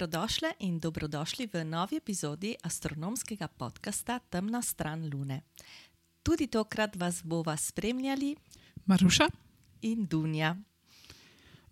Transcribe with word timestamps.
Dobrodošle 0.00 0.52
in 0.58 0.80
dobrodošli 0.80 1.44
v 1.52 1.64
novi 1.64 1.96
epizodi 1.96 2.54
astronomskega 2.62 3.48
podcasta 3.48 4.18
Temna 4.18 4.62
stran 4.62 5.10
Lune. 5.12 5.42
Tudi 6.22 6.46
tokrat 6.46 6.96
vas 6.96 7.20
bova 7.24 7.56
spremljali 7.56 8.36
Maruša 8.86 9.28
in 9.82 10.06
Dunja. 10.06 10.56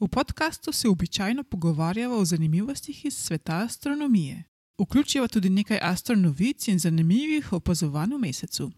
V 0.00 0.08
podkastu 0.08 0.72
se 0.72 0.88
običajno 0.88 1.44
pogovarjava 1.44 2.16
o 2.16 2.24
zanimivostih 2.24 3.04
iz 3.04 3.16
sveta 3.16 3.56
astronomije. 3.64 4.44
Vključiva 4.78 5.28
tudi 5.28 5.50
nekaj 5.50 5.78
astronovic 5.82 6.68
in 6.68 6.78
zanimivih 6.78 7.52
opazovanj 7.52 8.14
v 8.14 8.18
mesecu. 8.18 8.70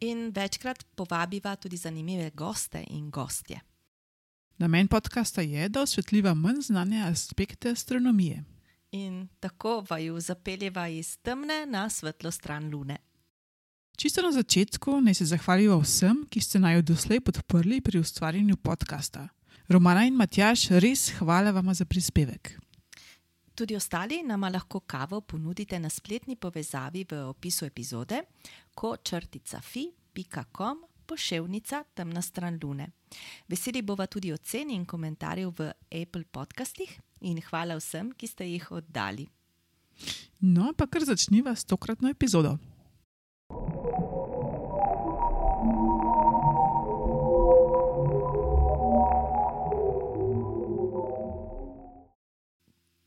In 0.00 0.32
večkrat 0.34 0.84
povabiva 0.94 1.56
tudi 1.56 1.76
zanimive 1.76 2.30
goste 2.34 2.84
in 2.90 3.10
gostje. 3.10 3.60
Namen 4.58 4.88
podcasta 4.88 5.40
je, 5.42 5.68
da 5.68 5.82
osvetljiva 5.82 6.34
manj 6.34 6.60
znane 6.60 7.02
aspekte 7.06 7.70
astronomije. 7.70 8.44
In 8.92 9.28
tako 9.40 9.84
vaju 9.90 10.20
zapeljeva 10.20 10.88
iz 10.88 11.18
temne 11.22 11.66
na 11.66 11.90
svetlo 11.90 12.30
stran 12.30 12.70
Lune. 12.70 12.96
Čisto 13.96 14.22
na 14.22 14.32
začetku 14.32 15.00
naj 15.00 15.14
se 15.14 15.24
zahvaljujem 15.24 15.80
vsem, 15.80 16.24
ki 16.30 16.40
ste 16.40 16.58
naj 16.58 16.82
doslej 16.82 17.20
podprli 17.20 17.80
pri 17.80 17.98
ustvarjanju 17.98 18.56
podcasta. 18.56 19.28
Romana 19.68 20.06
in 20.06 20.16
Matjaš, 20.16 20.68
res 20.82 21.10
hvala 21.18 21.50
vam 21.50 21.74
za 21.74 21.84
prispevek. 21.84 22.56
Tudi 23.54 23.76
ostali 23.76 24.22
nama 24.22 24.48
lahko 24.48 24.80
kavo 24.80 25.20
ponudite 25.20 25.78
na 25.78 25.90
spletni 25.90 26.36
povezavi 26.36 27.04
v 27.10 27.20
opisu 27.28 27.66
epizode, 27.66 28.22
ko 28.74 28.96
črtica 28.96 29.60
fi.com 29.60 30.80
poševnica 31.06 31.84
temna 31.94 32.22
stran 32.22 32.58
Lune. 32.62 32.88
Veseli 33.48 33.82
bova 33.82 34.06
tudi 34.06 34.32
ocen 34.32 34.70
in 34.70 34.86
komentarjev 34.86 35.54
v 35.58 35.70
Apple 36.02 36.24
podcastih 36.24 37.00
in 37.20 37.40
hvala 37.50 37.76
vsem, 37.80 38.12
ki 38.12 38.26
ste 38.26 38.48
jih 38.48 38.70
oddali. 38.72 39.28
No, 40.40 40.72
pa 40.76 40.86
kar 40.86 41.04
začniva 41.04 41.54
s 41.54 41.64
tokratno 41.68 42.08
epizodo. 42.08 42.56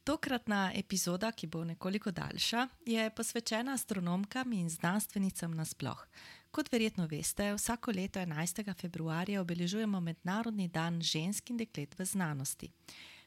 Tokratna 0.04 0.72
epizoda, 0.76 1.32
ki 1.32 1.48
bo 1.48 1.64
nekoliko 1.64 2.12
daljša, 2.12 2.68
je 2.86 3.10
posvečena 3.10 3.74
astronomkam 3.74 4.54
in 4.54 4.70
znanstvenicam 4.70 5.56
nasploh. 5.56 6.06
Kot 6.52 6.72
verjetno 6.72 7.08
veste, 7.08 7.54
vsako 7.56 7.92
leto 7.96 8.20
11. 8.20 8.74
februarja 8.78 9.42
obeležujemo 9.42 10.00
Mednarodni 10.00 10.68
dan 10.68 11.02
žensk 11.02 11.50
in 11.50 11.58
deklet 11.58 12.00
v 12.00 12.06
znanosti. 12.06 12.70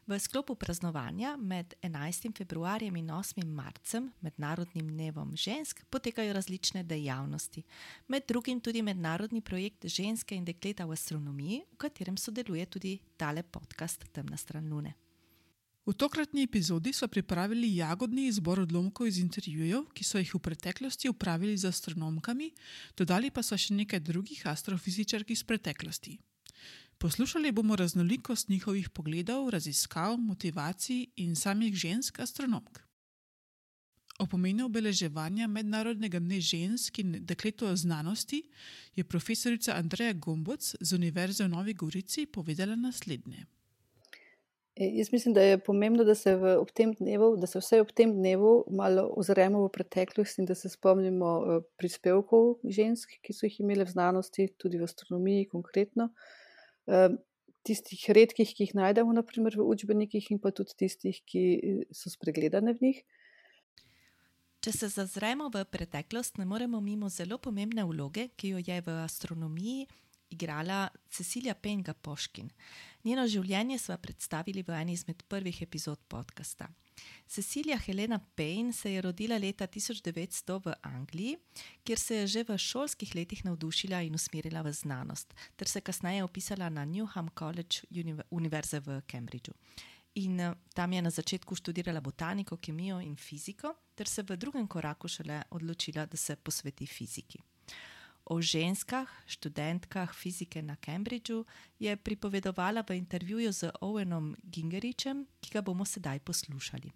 V 0.06 0.18
sklopu 0.18 0.54
praznovanja 0.54 1.36
med 1.36 1.74
11. 1.82 2.30
februarjem 2.38 2.96
in 2.96 3.10
8. 3.10 3.44
marcem, 3.44 4.12
Mednarodnim 4.20 4.88
dnevom 4.88 5.32
žensk, 5.36 5.82
potekajo 5.90 6.32
različne 6.32 6.82
dejavnosti. 6.82 7.64
Med 8.06 8.22
drugim 8.28 8.60
tudi 8.60 8.82
mednarodni 8.82 9.40
projekt 9.40 9.86
Ženske 9.86 10.36
in 10.36 10.44
dekleta 10.44 10.86
v 10.86 10.92
astronomiji, 10.92 11.64
v 11.72 11.76
katerem 11.76 12.16
sodeluje 12.16 12.66
tudi 12.66 13.00
tale 13.16 13.42
podcast 13.42 14.04
Temna 14.12 14.36
stran 14.36 14.70
Lune. 14.70 14.94
V 15.86 15.92
tokratni 15.92 16.42
epizodi 16.42 16.92
smo 16.92 17.08
pripravili 17.08 17.74
jagodni 17.76 18.28
izbor 18.28 18.60
odlomkov 18.60 19.10
iz 19.10 19.18
intervjujev, 19.18 19.90
ki 19.90 20.04
so 20.04 20.22
jih 20.22 20.34
v 20.34 20.38
preteklosti 20.38 21.10
upravili 21.10 21.58
z 21.58 21.66
astronomkami, 21.66 22.52
dodali 22.96 23.34
pa 23.34 23.42
so 23.42 23.58
še 23.58 23.74
nekaj 23.74 24.06
drugih 24.06 24.46
astrofizičark 24.46 25.34
iz 25.34 25.42
preteklosti. 25.42 26.18
Poslušali 26.98 27.52
bomo 27.52 27.76
raznolikost 27.76 28.48
njihovih 28.48 28.90
pogledov, 28.90 29.50
raziskav, 29.50 30.16
motivacij 30.16 31.06
in 31.16 31.36
samih 31.36 31.74
žensk 31.74 32.20
astronomk. 32.20 32.78
O 34.18 34.26
pomenu 34.26 34.64
obeleževanja 34.64 35.46
Mednarodnega 35.46 36.18
dne 36.18 36.40
žensk 36.40 36.98
in 36.98 37.18
dekletov 37.20 37.76
znanosti 37.76 38.40
je 38.96 39.04
profesorica 39.04 39.74
Andreja 39.76 40.12
Gomboc 40.12 40.74
z 40.80 40.92
Univerze 40.96 41.44
v 41.44 41.48
Novi 41.48 41.74
Gorici 41.74 42.26
povedala 42.26 42.76
naslednje. 42.76 43.44
E, 44.76 44.88
jaz 44.96 45.12
mislim, 45.12 45.34
da 45.34 45.42
je 45.42 45.58
pomembno, 45.58 46.04
da 46.04 46.14
se, 46.14 46.32
ob 46.56 46.72
tem 46.72 46.94
dnevu, 46.94 47.36
da 47.36 47.46
se 47.46 47.60
vse 47.60 47.80
ob 47.80 47.92
tem 47.92 48.12
dnevu 48.12 48.64
malo 48.70 49.12
ozremo 49.16 49.66
v 49.66 49.68
preteklost 49.72 50.38
in 50.38 50.48
da 50.48 50.54
se 50.54 50.68
spomnimo 50.68 51.28
e, 51.44 51.60
prispevkov 51.76 52.56
žensk, 52.64 53.18
ki 53.20 53.36
so 53.36 53.44
jih 53.46 53.60
imele 53.60 53.84
v 53.84 53.92
znanosti, 53.92 54.48
tudi 54.56 54.80
v 54.80 54.88
astronomiji 54.88 55.48
konkretno 55.52 56.08
tistih 57.66 58.06
redkih, 58.14 58.54
ki 58.54 58.68
jih 58.68 58.74
najdemo 58.78 59.14
naprimer, 59.16 59.56
v 59.58 59.66
učbenikih, 59.66 60.30
in 60.30 60.40
pa 60.42 60.52
tudi 60.54 60.76
tistih, 60.78 61.18
ki 61.26 61.44
eh, 61.56 61.84
so 61.90 62.12
spregledane 62.12 62.76
v 62.76 62.88
njih. 62.88 63.04
Če 64.62 64.72
se 64.74 64.88
zazremo 64.90 65.50
v 65.54 65.62
preteklost, 65.70 66.40
ne 66.40 66.46
moremo 66.46 66.80
mimo 66.82 67.10
zelo 67.12 67.38
pomembne 67.38 67.84
vloge, 67.86 68.28
ki 68.38 68.54
jo 68.54 68.62
je 68.62 68.80
v 68.82 68.98
astronomiji 69.04 69.86
igrala 70.34 70.88
Cecilija 71.10 71.54
Penga 71.54 71.94
Poškin. 71.94 72.50
Njeno 73.06 73.28
življenje 73.30 73.78
smo 73.78 73.94
predstavili 74.02 74.64
v 74.66 74.74
eni 74.80 74.96
izmed 74.98 75.22
prvih 75.30 75.62
epizod 75.62 76.02
podcasta. 76.10 76.66
Cecilija 77.26 77.78
Helena 77.78 78.20
Payne 78.36 78.72
se 78.72 78.92
je 78.92 79.00
rodila 79.00 79.38
leta 79.38 79.66
1900 79.66 80.60
v 80.64 80.74
Angliji, 80.82 81.36
kjer 81.84 81.98
se 81.98 82.16
je 82.16 82.26
že 82.26 82.44
v 82.48 82.58
šolskih 82.58 83.14
letih 83.14 83.44
navdušila 83.44 84.02
in 84.02 84.14
usmerila 84.14 84.62
v 84.62 84.72
znanost, 84.72 85.34
ter 85.56 85.68
se 85.68 85.80
kasneje 85.80 86.24
opisala 86.24 86.68
na 86.68 86.86
Newham 86.86 87.28
College 87.38 87.86
Univerze 88.30 88.80
v 88.80 89.00
Cambridgeu. 89.10 89.54
In 90.14 90.40
eh, 90.40 90.54
tam 90.74 90.92
je 90.92 91.02
na 91.02 91.10
začetku 91.10 91.54
študirala 91.54 92.00
botaniko, 92.00 92.56
kemijo 92.56 93.00
in 93.00 93.16
fiziko, 93.16 93.74
ter 93.94 94.08
se 94.08 94.22
v 94.22 94.36
drugem 94.36 94.66
koraku 94.66 95.08
šele 95.08 95.42
odločila, 95.50 96.06
da 96.06 96.16
se 96.16 96.36
posveti 96.36 96.86
fiziki. 96.86 97.38
O 98.26 98.40
ženskah, 98.42 99.06
študentkah 99.26 100.10
fizike 100.14 100.62
na 100.62 100.76
Cambridgeu 100.76 101.44
je 101.78 101.96
pripovedovala 101.96 102.82
v 102.82 102.96
intervjuju 102.98 103.52
z 103.52 103.70
Owenom 103.80 104.34
Gingeričem, 104.42 105.26
ki 105.40 105.50
ga 105.54 105.62
bomo 105.62 105.84
sedaj 105.84 106.18
poslušali. 106.18 106.90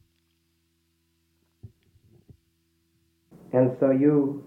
And 3.52 3.70
so 3.78 3.90
you 3.90 4.42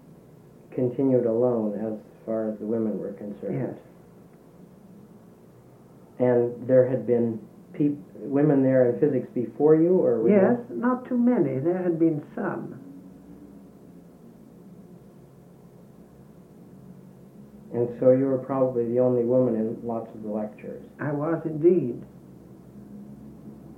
continued 0.74 1.26
alone 1.26 1.72
as 1.76 1.96
far 2.26 2.48
as 2.52 2.58
the 2.58 2.66
women 2.66 2.98
were 3.00 3.12
concerned. 3.12 3.56
Yes. 3.60 3.76
And 6.18 6.66
there 6.68 6.88
had 6.88 7.06
been 7.06 7.38
peop- 7.72 8.00
women 8.28 8.62
there 8.62 8.88
in 8.90 9.00
physics 9.00 9.28
before 9.34 9.74
you, 9.76 9.92
or 10.00 10.20
were 10.22 10.30
Yes, 10.30 10.58
there- 10.68 10.76
not 10.76 11.08
too 11.08 11.18
many. 11.18 11.60
There 11.60 11.82
had 11.82 11.98
been 11.98 12.20
some. 12.34 12.83
And 17.74 17.88
so 18.00 18.12
you 18.12 18.26
were 18.26 18.38
probably 18.38 18.86
the 18.88 19.00
only 19.00 19.24
woman 19.24 19.56
in 19.56 19.78
lots 19.86 20.08
of 20.14 20.22
the 20.22 20.28
lectures, 20.30 20.82
I 21.00 21.12
was 21.12 21.42
indeed. 21.44 22.00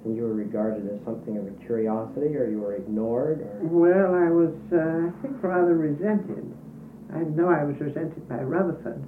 and 0.05 0.17
you 0.17 0.23
were 0.23 0.35
regarded 0.35 0.87
as 0.89 1.05
something 1.05 1.37
of 1.39 1.47
a 1.47 1.51
curiosity, 1.67 2.37
or 2.37 2.47
you 2.49 2.61
were 2.61 2.75
ignored, 2.77 3.41
or 3.41 3.59
Well, 3.63 4.15
I 4.15 4.31
was, 4.31 4.55
uh, 4.73 5.09
I 5.09 5.23
think, 5.23 5.43
rather 5.43 5.75
resented. 5.77 6.47
I 7.13 7.21
know 7.21 7.49
I 7.49 7.65
was 7.65 7.77
resented 7.81 8.29
by 8.29 8.39
Rutherford 8.43 9.03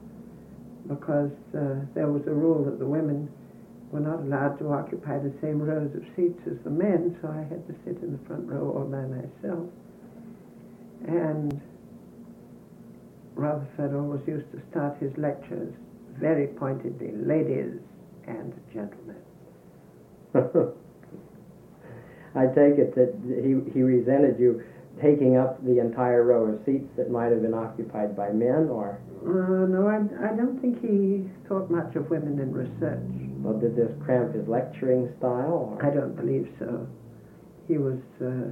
because 0.88 1.32
uh, 1.54 1.84
there 1.94 2.08
was 2.10 2.26
a 2.26 2.32
rule 2.32 2.64
that 2.64 2.78
the 2.78 2.86
women 2.86 3.28
were 3.92 4.00
not 4.00 4.20
allowed 4.20 4.58
to 4.58 4.72
occupy 4.72 5.18
the 5.18 5.32
same 5.42 5.60
rows 5.60 5.94
of 5.94 6.02
seats 6.16 6.40
as 6.46 6.56
the 6.64 6.70
men, 6.70 7.16
so 7.22 7.28
I 7.28 7.42
had 7.48 7.66
to 7.68 7.74
sit 7.84 8.02
in 8.02 8.12
the 8.12 8.18
front 8.26 8.48
row 8.48 8.72
all 8.76 8.86
by 8.86 9.04
myself. 9.04 9.68
And 11.06 11.60
Rutherford 13.38 13.94
always 13.94 14.20
used 14.26 14.50
to 14.52 14.60
start 14.70 14.98
his 14.98 15.16
lectures 15.16 15.72
very 16.18 16.48
pointedly, 16.48 17.12
ladies 17.14 17.78
and 18.26 18.52
gentlemen. 18.74 19.16
I 22.34 22.46
take 22.46 22.78
it 22.78 22.94
that 22.96 23.14
he, 23.24 23.54
he 23.72 23.82
resented 23.82 24.38
you 24.40 24.62
taking 25.00 25.36
up 25.36 25.64
the 25.64 25.78
entire 25.78 26.24
row 26.24 26.46
of 26.46 26.60
seats 26.66 26.88
that 26.96 27.10
might 27.12 27.30
have 27.30 27.42
been 27.42 27.54
occupied 27.54 28.16
by 28.16 28.30
men, 28.30 28.68
or 28.68 28.98
Uh, 29.24 29.66
no, 29.66 29.86
I, 29.86 29.98
I 30.32 30.34
don't 30.36 30.60
think 30.60 30.80
he 30.82 31.24
thought 31.48 31.70
much 31.70 31.94
of 31.94 32.10
women 32.10 32.40
in 32.40 32.52
research. 32.52 32.98
well, 33.40 33.54
did 33.58 33.76
this 33.76 33.92
cramp 34.04 34.34
his 34.34 34.48
lecturing 34.48 35.08
style? 35.18 35.78
Or? 35.78 35.86
I 35.86 35.90
don't 35.94 36.16
believe 36.16 36.48
so. 36.58 36.88
He 37.68 37.78
was 37.78 38.00
uh, 38.20 38.50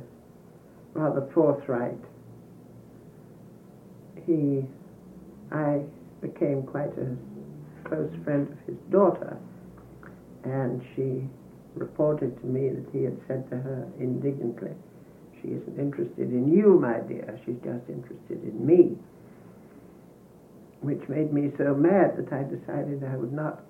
rather 0.95 1.29
forthright. 1.35 1.99
He, 4.27 4.65
I 5.53 5.83
became 6.21 6.65
quite 6.65 6.97
a 6.99 7.17
close 7.85 8.11
friend 8.25 8.49
of 8.51 8.59
his 8.67 8.77
daughter, 8.91 9.37
and 10.45 10.83
she 10.95 11.29
reported 11.75 12.39
to 12.41 12.47
me 12.47 12.71
that 12.71 12.87
he 12.93 13.05
had 13.05 13.17
said 13.29 13.49
to 13.51 13.57
her 13.57 13.87
indignantly, 14.01 14.73
She 15.41 15.49
isn't 15.49 15.79
interested 15.79 16.33
in 16.33 16.53
you, 16.53 16.79
my 16.81 16.99
dear, 17.01 17.39
she's 17.45 17.57
just 17.63 17.89
interested 17.89 18.43
in 18.43 18.67
me. 18.67 18.97
Which 20.81 21.09
made 21.09 21.33
me 21.33 21.53
so 21.57 21.75
mad 21.75 22.17
that 22.17 22.33
I 22.33 22.43
decided 22.43 23.05
I 23.05 23.17
would 23.17 23.33
not 23.33 23.63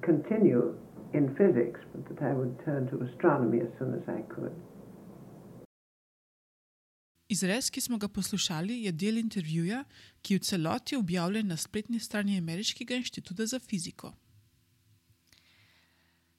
continue 0.00 0.74
in 1.12 1.34
physics, 1.34 1.80
but 1.94 2.16
that 2.16 2.24
I 2.26 2.32
would 2.32 2.58
turn 2.64 2.88
to 2.88 3.04
astronomy 3.04 3.60
as 3.60 3.68
soon 3.78 3.94
as 3.94 4.08
I 4.08 4.22
could. 4.32 4.54
Izrez, 7.34 7.70
ki 7.70 7.80
smo 7.80 7.98
ga 7.98 8.08
poslušali, 8.08 8.84
je 8.84 8.92
del 8.92 9.18
intervjuja, 9.18 9.82
ki 10.22 10.34
je 10.34 10.38
v 10.38 10.44
celoti 10.46 10.96
objavljen 10.96 11.48
na 11.50 11.56
spletni 11.56 11.98
strani 12.00 12.38
Ameriškega 12.38 12.94
inštituta 13.00 13.46
za 13.46 13.58
fiziko. 13.58 14.12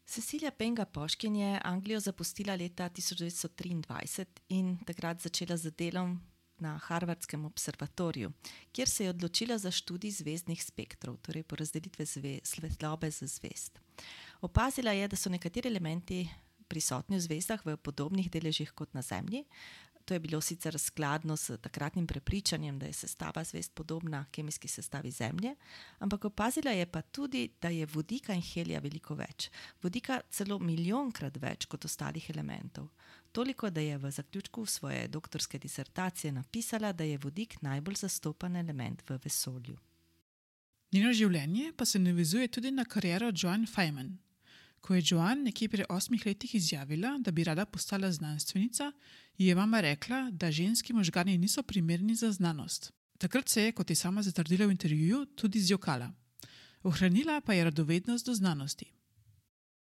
Cecilija 0.06 0.51
Penga 0.51 0.86
Poškin 0.86 1.36
je 1.36 1.59
Anglijo 1.63 2.00
zapustila 2.00 2.56
leta 2.56 2.89
1923 2.89 4.25
in 4.50 4.77
takrat 4.86 5.21
začela 5.21 5.57
z 5.57 5.71
delom 5.71 6.15
na 6.59 6.77
Harvardskem 6.77 7.45
observatoriju, 7.45 8.31
kjer 8.71 8.89
se 8.89 9.03
je 9.03 9.09
odločila 9.09 9.57
za 9.57 9.71
študij 9.71 10.12
zvezdnih 10.12 10.63
spektrov, 10.63 11.18
torej 11.18 11.44
porazdelitve 11.44 12.06
svetlobe 12.44 13.12
za 13.12 13.27
zvezd. 13.27 13.80
Opazila 14.42 14.92
je, 14.92 15.07
da 15.07 15.15
so 15.15 15.30
nekateri 15.30 15.69
elementi 15.69 16.30
prisotni 16.68 17.18
v 17.18 17.25
zvezdah 17.27 17.65
v 17.65 17.75
podobnih 17.77 18.31
deležih 18.31 18.71
kot 18.71 18.94
na 18.94 19.01
Zemlji. 19.01 19.44
To 20.06 20.13
je 20.13 20.19
bilo 20.19 20.42
sicer 20.42 20.80
skladno 20.80 21.38
s 21.38 21.57
takratnim 21.62 22.07
prepričanjem, 22.07 22.80
da 22.80 22.86
je 22.86 22.94
sestava 22.94 23.44
zvezd 23.44 23.72
podobna 23.74 24.25
kemijski 24.31 24.68
sestavi 24.68 25.12
Zemlje, 25.12 25.56
ampak 26.00 26.25
opazila 26.25 26.72
je 26.72 26.86
pa 26.86 27.02
tudi, 27.02 27.50
da 27.62 27.69
je 27.69 27.86
vodika 27.86 28.34
in 28.34 28.42
helija 28.42 28.80
veliko 28.80 29.16
več. 29.16 29.50
Vodika 29.81 30.22
celo 30.30 30.60
milijonkrat 30.60 31.38
več 31.42 31.66
kot 31.66 31.86
ostalih 31.86 32.30
elementov. 32.30 32.88
Toliko, 33.31 33.69
da 33.69 33.81
je 33.81 33.98
v 33.98 34.12
zaključku 34.12 34.66
svoje 34.66 35.07
doktorske 35.07 35.60
disertacije 35.60 36.31
napisala, 36.31 36.94
da 36.94 37.04
je 37.04 37.18
vodik 37.18 37.62
najbolj 37.62 37.96
zastopan 37.96 38.56
element 38.56 39.10
v 39.10 39.19
vesolju. 39.24 39.78
Njeno 40.92 41.13
življenje 41.13 41.74
pa 41.78 41.86
se 41.86 42.00
navezuje 42.00 42.48
tudi 42.48 42.72
na 42.72 42.86
kariero 42.86 43.31
Joan 43.36 43.66
Feynman. 43.66 44.13
Ko 44.86 44.94
je 44.96 45.02
Joan 45.06 45.40
nekje 45.44 45.70
pri 45.70 45.86
osmih 45.90 46.26
letih 46.26 46.56
izjavila, 46.56 47.18
da 47.18 47.32
bi 47.32 47.44
rada 47.44 47.66
postala 47.66 48.12
znanstvenica, 48.12 48.92
ji 49.38 49.48
je 49.48 49.56
mama 49.56 49.82
rekla, 49.82 50.30
da 50.32 50.52
ženski 50.52 50.94
možgani 50.94 51.38
niso 51.38 51.64
primerni 51.64 52.16
za 52.16 52.32
znanost. 52.32 52.92
Takrat 53.18 53.50
se 53.50 53.64
je, 53.64 53.72
kot 53.72 53.90
je 53.90 53.96
sama 53.96 54.22
zatrdila 54.22 54.68
v 54.68 54.72
intervjuju, 54.72 55.26
tudi 55.26 55.60
zjokala. 55.60 56.12
Ohranila 56.84 57.42
pa 57.42 57.54
je 57.54 57.64
radovednost 57.64 58.26
do 58.26 58.34
znanosti. 58.34 58.86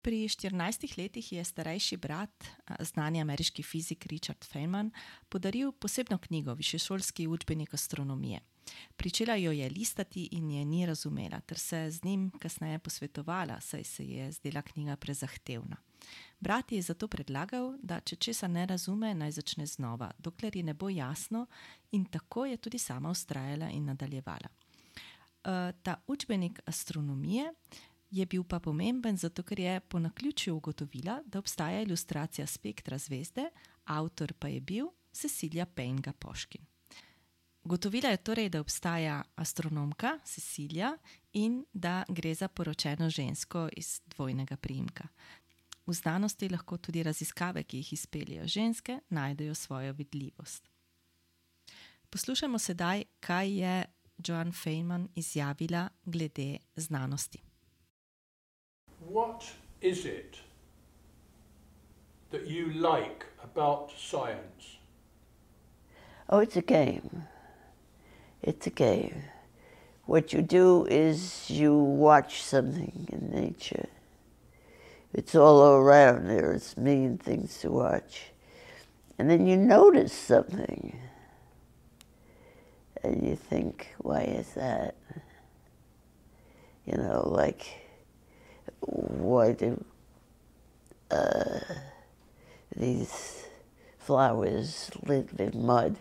Pri 0.03 0.29
14 0.29 0.99
letih 0.99 1.33
je 1.33 1.45
starejši 1.45 1.97
brat, 1.97 2.45
znani 2.81 3.21
ameriški 3.21 3.63
fizik 3.63 4.07
Richard 4.07 4.47
Feynman, 4.53 4.91
podaril 5.29 5.73
posebno 5.73 6.19
knjigo, 6.19 6.55
višešolski 6.55 7.27
učbenik 7.27 7.75
astronomije. 7.75 8.41
Pričela 8.97 9.35
jo 9.35 9.53
je 9.53 9.71
listati 9.71 10.29
in 10.33 10.51
je 10.51 10.65
ni 10.65 10.87
razumela, 10.87 11.41
ter 11.41 11.59
se 11.59 11.91
z 11.91 12.05
njim 12.05 12.31
kasneje 12.39 12.79
posvetovala, 12.79 13.61
saj 13.61 13.85
se 13.85 14.07
je 14.07 14.33
zdela 14.33 14.63
knjiga 14.63 14.97
prezahtevna. 14.97 15.77
Brat 16.41 16.73
je 16.73 16.83
zato 16.83 17.09
predlagal, 17.09 17.77
da 17.83 18.01
če 18.01 18.17
česa 18.17 18.49
ne 18.49 18.67
razume, 18.67 19.15
naj 19.15 19.31
začne 19.31 19.67
znova, 19.67 20.11
dokler 20.19 20.57
ji 20.57 20.63
ne 20.63 20.75
bo 20.75 20.89
jasno, 20.89 21.47
in 21.93 22.05
tako 22.05 22.47
je 22.47 22.57
tudi 22.57 22.79
sama 22.79 23.11
ustrajala 23.11 23.71
in 23.71 23.85
nadaljevala. 23.85 24.49
Uh, 25.43 25.71
ta 25.83 25.97
učbenik 26.07 26.61
astronomije 26.67 27.53
je 28.11 28.27
bil 28.27 28.45
pa 28.45 28.61
pomemben, 28.61 29.17
zato 29.17 29.43
ker 29.43 29.61
je 29.61 29.81
po 29.81 29.99
naključju 29.99 30.57
ugotovila, 30.57 31.23
da 31.27 31.39
obstaja 31.39 31.81
ilustracija 31.83 32.47
spektra 32.47 32.99
zvezde, 32.99 33.51
avtor 33.85 34.33
pa 34.33 34.49
je 34.49 34.61
bil 34.61 34.87
Cecilija 35.13 35.67
Penga 35.67 36.13
Poškin. 36.13 36.72
Gotovila 37.65 38.09
je 38.09 38.17
torej, 38.17 38.49
da 38.49 38.61
obstaja 38.61 39.23
astronomka 39.35 40.19
Cecilija 40.25 40.97
in 41.33 41.65
da 41.73 42.05
gre 42.09 42.35
za 42.35 42.49
poročeno 42.49 43.11
žensko 43.11 43.69
iz 43.77 44.01
dvojnega 44.07 44.57
priimka. 44.57 45.05
V 45.87 45.93
znanosti 45.93 46.49
lahko 46.49 46.77
tudi 46.77 47.03
raziskave, 47.03 47.63
ki 47.63 47.77
jih 47.77 47.93
izpeljejo 47.93 48.47
ženske, 48.47 48.99
najdejo 49.09 49.55
svojo 49.55 49.93
vidljivost. 49.93 50.69
Poslušajmo 52.11 52.59
sedaj, 52.59 53.05
kaj 53.21 53.59
je 53.61 53.85
Joan 54.27 54.53
Feynman 54.53 55.09
izjavila 55.15 55.89
glede 56.05 56.57
znanosti. 56.77 57.43
What 59.11 59.43
is 59.81 60.05
it 60.05 60.37
that 62.31 62.43
you 62.43 62.67
like 62.67 63.27
about 63.43 63.91
science? 63.97 64.79
Oh, 66.29 66.43
it's 66.43 66.57
a 66.57 66.63
game. 66.63 67.32
It's 68.43 68.67
a 68.67 68.71
game. 68.71 69.23
What 70.07 70.33
you 70.33 70.43
do 70.43 70.85
is 70.87 71.49
you 71.49 71.77
watch 71.79 72.43
something 72.43 73.09
in 73.13 73.31
nature. 73.31 73.89
It's 75.15 75.35
all 75.35 75.63
around 75.75 76.27
there, 76.27 76.53
it's 76.53 76.77
million 76.77 77.19
things 77.19 77.59
to 77.61 77.71
watch. 77.71 78.33
And 79.19 79.31
then 79.31 79.47
you 79.47 79.57
notice 79.57 80.13
something. 80.13 80.99
And 83.05 83.27
you 83.27 83.37
think, 83.37 83.95
why 83.99 84.23
is 84.23 84.55
that? 84.55 84.97
You 86.87 86.97
know, 86.97 87.29
like, 87.29 87.65
why 88.81 89.53
do 89.53 89.85
uh, 91.11 91.61
these 92.75 93.45
flowers 93.99 94.91
live 95.05 95.33
in 95.39 95.65
mud? 95.65 95.97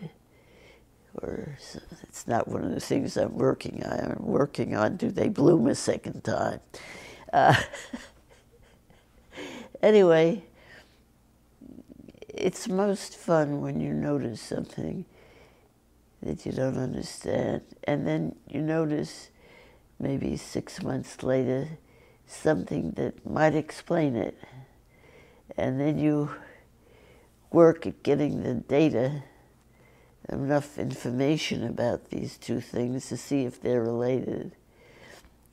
Or 1.20 1.56
it's 2.02 2.26
not 2.26 2.48
one 2.48 2.64
of 2.64 2.70
the 2.70 2.80
things 2.80 3.16
I'm 3.16 3.34
working 3.36 3.84
on. 3.84 4.16
I'm 4.16 4.26
working 4.26 4.74
on 4.74 4.96
do 4.96 5.10
they 5.10 5.28
bloom 5.28 5.66
a 5.66 5.74
second 5.74 6.24
time? 6.24 6.60
Uh, 7.32 7.54
anyway, 9.82 10.44
it's 12.28 12.68
most 12.68 13.16
fun 13.16 13.60
when 13.60 13.80
you 13.80 13.92
notice 13.92 14.40
something 14.40 15.04
that 16.22 16.46
you 16.46 16.52
don't 16.52 16.78
understand, 16.78 17.62
and 17.84 18.06
then 18.06 18.34
you 18.48 18.62
notice 18.62 19.30
maybe 19.98 20.36
six 20.36 20.82
months 20.82 21.22
later 21.22 21.78
something 22.26 22.92
that 22.92 23.26
might 23.28 23.54
explain 23.54 24.16
it, 24.16 24.38
and 25.56 25.78
then 25.80 25.98
you 25.98 26.30
work 27.50 27.86
at 27.86 28.02
getting 28.02 28.42
the 28.42 28.54
data, 28.54 29.22
enough 30.28 30.78
information 30.78 31.64
about 31.64 32.10
these 32.10 32.38
two 32.38 32.60
things 32.60 33.08
to 33.08 33.16
see 33.16 33.44
if 33.44 33.60
they're 33.60 33.82
related. 33.82 34.52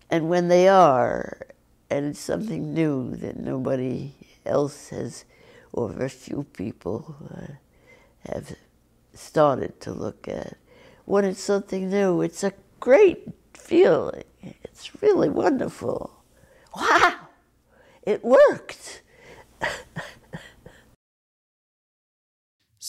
And 0.09 0.29
when 0.29 0.47
they 0.47 0.67
are, 0.67 1.47
and 1.89 2.05
it's 2.05 2.19
something 2.19 2.73
new 2.73 3.15
that 3.17 3.37
nobody 3.37 4.13
else 4.45 4.89
has, 4.89 5.25
or 5.71 5.89
very 5.89 6.09
few 6.09 6.43
people 6.53 7.15
uh, 7.31 7.53
have 8.31 8.55
started 9.13 9.79
to 9.81 9.91
look 9.91 10.27
at. 10.27 10.57
When 11.05 11.25
it's 11.25 11.41
something 11.41 11.89
new, 11.89 12.21
it's 12.21 12.43
a 12.43 12.53
great 12.79 13.27
feeling. 13.53 14.23
It's 14.63 15.01
really 15.01 15.29
wonderful. 15.29 16.23
Wow, 16.75 17.27
it 18.03 18.23
worked. 18.23 19.01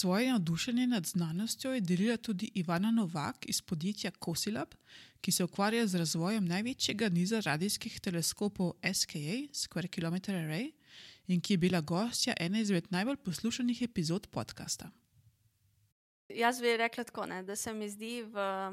Svoje 0.00 0.32
navdušenje 0.32 0.86
nad 0.86 1.06
znanostjo 1.06 1.72
je 1.72 1.80
delila 1.80 2.16
tudi 2.16 2.50
Ivana 2.54 2.90
Novak 2.90 3.36
iz 3.48 3.62
podjetja 3.62 4.10
Cosilab, 4.24 4.68
ki 5.20 5.32
se 5.32 5.44
ukvarja 5.44 5.86
z 5.86 5.98
razvojem 5.98 6.44
največjega 6.44 7.08
niza 7.08 7.40
radijskih 7.40 8.00
teleskopov 8.00 8.72
SKA, 8.94 9.36
Square 9.52 9.88
Kilometer 9.88 10.34
Array, 10.34 10.72
in 11.26 11.40
ki 11.40 11.52
je 11.52 11.58
bila 11.58 11.80
gostja 11.80 12.34
ene 12.40 12.60
izmed 12.60 12.86
najbolj 12.90 13.16
poslušanih 13.16 13.82
epizod 13.82 14.26
podcasta. 14.26 14.88
Jaz 16.28 16.60
bi 16.60 16.76
rekla 16.76 17.04
tako, 17.04 17.26
ne, 17.26 17.42
da 17.42 17.56
se 17.56 17.74
mi 17.74 17.90
zdi, 17.90 18.24
da 18.32 18.72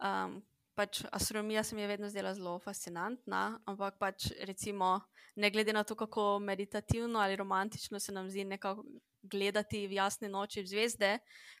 um, 0.00 0.40
pač 0.74 1.02
astronomija 1.12 1.62
se 1.62 1.76
mi 1.76 1.82
je 1.82 1.88
vedno 1.88 2.08
zdela 2.08 2.34
zelo 2.34 2.58
fascinantna, 2.58 3.60
ampak 3.64 3.98
pač 3.98 4.32
recimo, 4.40 5.00
ne 5.36 5.50
glede 5.50 5.72
na 5.72 5.84
to, 5.84 5.94
kako 5.94 6.38
meditativno 6.38 7.18
ali 7.18 7.36
romantično 7.36 8.00
se 8.00 8.12
nam 8.12 8.30
zdi 8.30 8.44
nekako 8.44 8.84
gledati 9.30 9.86
v 9.86 9.98
jasne 9.98 10.28
noči 10.32 10.62
v 10.64 10.70
zvezde, 10.70 11.10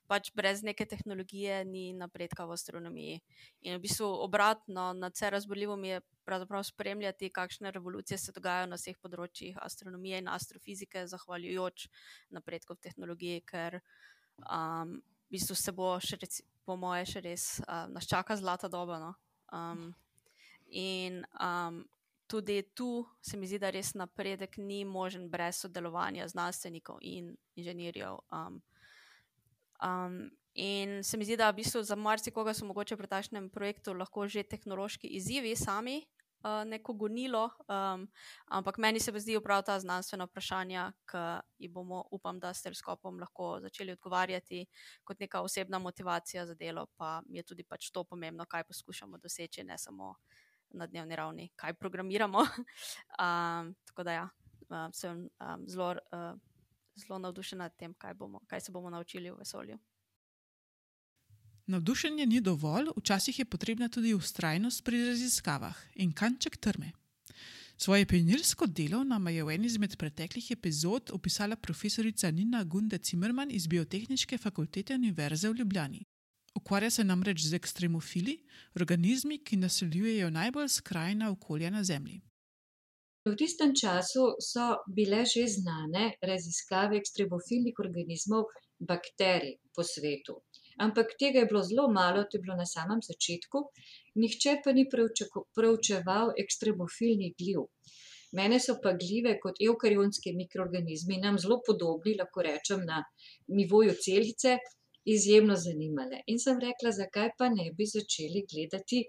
pač 0.08 0.30
brez 0.34 0.62
neke 0.64 0.86
tehnologije 0.88 1.60
ni 1.68 1.92
napredka 1.92 2.46
v 2.48 2.56
astronomiji. 2.56 3.20
In 3.62 3.76
v 3.76 3.82
bistvu 3.84 4.08
obratno, 4.24 4.92
na 4.96 5.12
vse 5.12 5.30
razborljivo 5.30 5.76
mi 5.76 5.92
je 5.92 6.00
pravzaprav 6.24 6.64
spremljati, 6.64 7.30
kakšne 7.30 7.70
revolucije 7.70 8.18
se 8.18 8.32
dogajajo 8.32 8.70
na 8.72 8.80
vseh 8.80 8.96
področjih 9.00 9.60
astronomije 9.62 10.22
in 10.24 10.32
astrofizike, 10.32 11.06
zahvaljujoč 11.06 11.88
napredku 12.34 12.76
v 12.76 12.84
tehnologiji, 12.88 13.44
ker 13.44 13.80
um, 14.48 14.98
v 15.28 15.36
bistvu 15.36 15.56
se 15.56 15.72
bo, 15.76 15.94
še 16.00 16.18
reci, 16.20 16.44
po 16.64 16.76
moje, 16.76 17.06
še 17.12 17.24
res 17.24 17.46
uh, 17.64 17.86
nas 17.92 18.08
čaka 18.08 18.36
zlata 18.36 18.68
doba. 18.72 18.98
No? 19.00 19.12
Um, 19.52 19.92
in 20.68 21.24
um, 21.40 21.84
tudi 22.28 22.62
tu 22.74 23.06
se 23.22 23.36
mi 23.36 23.46
zdi, 23.46 23.58
da 23.58 23.70
res 23.70 23.94
napredek 23.94 24.58
ni 24.60 24.84
možen 24.84 25.28
brez 25.32 25.62
sodelovanja 25.64 26.28
znanstvenikov 26.28 27.00
in 27.00 27.32
inženirjev. 27.56 28.20
Um, 28.32 28.60
um, 29.82 30.20
in 30.54 31.02
se 31.04 31.16
mi 31.16 31.24
zdi, 31.24 31.36
da 31.36 31.50
v 31.50 31.62
bistvu 31.62 31.82
za 31.82 31.96
marsikoga 31.96 32.54
so 32.54 32.68
mogoče 32.68 32.96
pri 32.96 33.08
takšnem 33.08 33.50
projektu 33.50 33.96
lahko 33.96 34.28
že 34.28 34.42
tehnološki 34.42 35.08
izzivi 35.16 35.56
sami 35.56 36.02
uh, 36.44 36.64
neko 36.68 36.92
gonilo, 36.92 37.50
um, 37.68 38.08
ampak 38.46 38.78
meni 38.78 39.00
se 39.00 39.12
zdijo 39.16 39.40
prav 39.40 39.62
ta 39.62 39.78
znanstvena 39.80 40.24
vprašanja, 40.28 40.92
ki 41.08 41.24
jih 41.64 41.72
bomo, 41.72 42.04
upam, 42.10 42.40
da 42.40 42.52
s 42.54 42.62
teleskopom 42.62 43.18
lahko 43.18 43.58
začeli 43.60 43.92
odgovarjati 43.92 44.66
kot 45.04 45.20
neka 45.20 45.40
osebna 45.40 45.78
motivacija 45.78 46.46
za 46.46 46.54
delo, 46.54 46.86
pa 46.96 47.22
mi 47.26 47.38
je 47.38 47.42
tudi 47.42 47.64
pač 47.64 47.90
to 47.90 48.04
pomembno, 48.04 48.46
kaj 48.46 48.64
poskušamo 48.64 49.18
doseči, 49.18 49.64
ne 49.64 49.78
samo 49.78 50.14
na 50.70 50.86
dnevni 50.86 51.16
ravni, 51.16 51.48
kaj 51.56 51.74
programiramo. 51.74 52.38
um, 53.24 53.74
tako 53.84 54.02
da 54.02 54.12
ja, 54.12 54.28
um, 54.68 54.92
sem 54.92 55.28
um, 55.40 55.64
zelo. 55.68 55.96
Uh, 56.12 56.38
Zelo 56.98 57.18
navdušena 57.18 57.64
nad 57.64 57.76
tem, 57.78 57.92
kaj, 57.94 58.14
bomo, 58.14 58.40
kaj 58.50 58.60
se 58.60 58.72
bomo 58.72 58.90
naučili 58.90 59.30
v 59.30 59.36
vesolju. 59.38 59.78
Navdušenje 61.66 62.26
ni 62.26 62.40
dovolj, 62.40 62.88
včasih 62.96 63.38
je 63.38 63.44
potrebna 63.44 63.88
tudi 63.88 64.14
ustrajnost 64.14 64.84
pri 64.84 65.04
raziskavah 65.06 65.76
in 65.94 66.12
kanček 66.12 66.56
trme. 66.56 66.92
Svoje 67.76 68.06
pionirsko 68.06 68.66
delo 68.66 69.04
nam 69.04 69.28
je 69.28 69.44
v 69.44 69.54
eni 69.54 69.66
izmed 69.66 69.96
preteklih 69.96 70.50
epizod 70.50 71.10
opisala 71.14 71.56
profesorica 71.56 72.30
Nina 72.30 72.64
Gunde 72.64 72.98
Zimmerman 73.04 73.50
iz 73.50 73.66
Biotehnične 73.66 74.38
fakultete 74.38 74.94
Univerze 74.94 75.48
v 75.48 75.54
Ljubljani. 75.60 76.04
Ukvarja 76.58 76.90
se 76.90 77.04
namreč 77.04 77.44
z 77.46 77.58
ekstremofili, 77.58 78.34
organizmi, 78.80 79.38
ki 79.44 79.60
naseljujejo 79.64 80.30
najbolj 80.30 80.68
skrajna 80.78 81.30
okolja 81.30 81.70
na 81.70 81.84
Zemlji. 81.84 82.20
V 83.28 83.36
tistem 83.36 83.74
času 83.76 84.30
so 84.42 84.68
bile 84.96 85.24
že 85.26 85.46
znane 85.58 86.12
raziskave 86.22 86.98
ekstremofilnih 86.98 87.82
organizmov 87.84 88.50
bakterij 88.78 89.58
po 89.74 89.84
svetu 89.84 90.42
ampak 90.78 91.14
tega 91.18 91.42
je 91.42 91.46
bilo 91.50 91.62
zelo 91.62 91.88
malo, 91.92 92.24
to 92.24 92.38
je 92.38 92.42
bilo 92.42 92.56
na 92.56 92.66
samem 92.66 93.00
začetku, 93.02 93.58
nihče 94.22 94.58
pa 94.64 94.72
ni 94.72 94.86
preučeval 95.56 96.34
ekstremofilnih 96.44 97.34
gljiv. 97.38 97.66
Mene 98.38 98.58
so 98.60 98.76
pa 98.82 98.92
gljive 98.92 99.38
kot 99.42 99.60
eukarionski 99.64 100.34
mikroorganizmi 100.36 101.16
nam 101.22 101.38
zelo 101.38 101.60
podobni, 101.66 102.14
lahko 102.18 102.44
rečem, 102.44 102.84
na 102.84 103.02
nivoju 103.48 103.94
celice, 104.04 104.58
izjemno 105.04 105.56
zanimale. 105.56 106.22
In 106.26 106.38
sem 106.38 106.58
rekla, 106.60 106.92
zakaj 106.92 107.30
pa 107.38 107.48
ne 107.48 107.70
bi 107.76 107.86
začeli 107.86 108.44
gledati, 108.52 109.02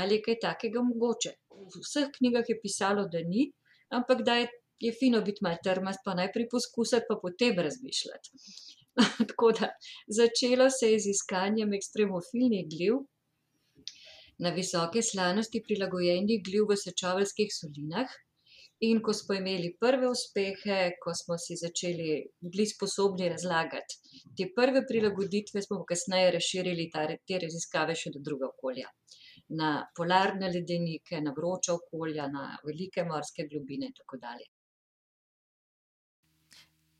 ali 0.00 0.18
je 0.18 0.22
kaj 0.26 0.38
takega 0.42 0.82
mogoče. 0.82 1.32
V 1.50 1.82
vseh 1.84 2.10
knjigah 2.18 2.48
je 2.48 2.60
pisalo, 2.62 3.06
da 3.12 3.22
ni, 3.22 3.46
ampak 3.90 4.22
da 4.26 4.38
je, 4.42 4.48
je 4.86 4.92
fino 4.92 5.20
biti 5.22 5.44
mal 5.46 5.56
trmast, 5.64 6.02
pa 6.04 6.14
najprej 6.18 6.48
poskusiti, 6.50 7.06
pa 7.08 7.18
potem 7.22 7.58
razmišljati. 7.66 8.30
Tako 9.30 9.52
da 9.60 9.70
začelo 10.18 10.70
se 10.70 10.92
je 10.92 11.00
z 11.00 11.14
iskanjem 11.14 11.72
ekstremofilnih 11.74 12.66
gljiv 12.70 13.02
na 14.38 14.50
visoke 14.50 15.02
slanosti 15.02 15.62
prilagojenih 15.66 16.42
gljiv 16.46 16.70
v 16.70 16.76
sečovalskih 16.76 17.50
solinah. 17.54 18.10
In 18.80 19.00
ko 19.02 19.12
smo 19.12 19.34
imeli 19.34 19.76
prve 19.80 20.08
uspehe, 20.10 20.78
ko 21.02 21.14
smo 21.14 21.38
si 21.38 21.56
začeli 21.56 22.08
biti 22.40 22.66
sposobni 22.66 23.28
razlagati 23.28 24.00
te 24.36 24.48
prve 24.56 24.82
prilagoditve, 24.86 25.62
smo 25.62 25.84
kasneje 25.84 26.32
razširili 26.36 26.90
te 27.28 27.38
raziskave 27.46 27.94
še 27.94 28.10
do 28.16 28.22
druga 28.28 28.50
okolja. 28.50 28.90
Na 29.60 29.70
polarne 29.96 30.50
ledenike, 30.50 31.20
na 31.20 31.32
vroča 31.36 31.74
okolja, 31.78 32.26
na 32.28 32.44
velike 32.66 33.04
morske 33.04 33.46
globine 33.50 33.90
in 33.92 33.96
tako 34.02 34.20
dalje. 34.26 34.50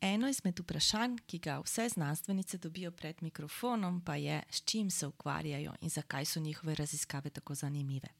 Eno 0.04 0.28
izmed 0.28 0.60
vprašanj, 0.60 1.16
ki 1.26 1.38
ga 1.38 1.60
vse 1.64 1.88
znanstvenice 1.94 2.58
dobijo 2.58 2.90
pred 2.92 3.22
mikrofonom, 3.24 4.02
pa 4.04 4.18
je, 4.20 4.42
s 4.50 4.60
čim 4.68 4.90
se 4.90 5.06
ukvarjajo 5.06 5.72
in 5.80 5.90
zakaj 5.90 6.28
so 6.28 6.40
njihove 6.40 6.74
raziskave 6.74 7.30
tako 7.30 7.54
zanimive. 7.54 8.12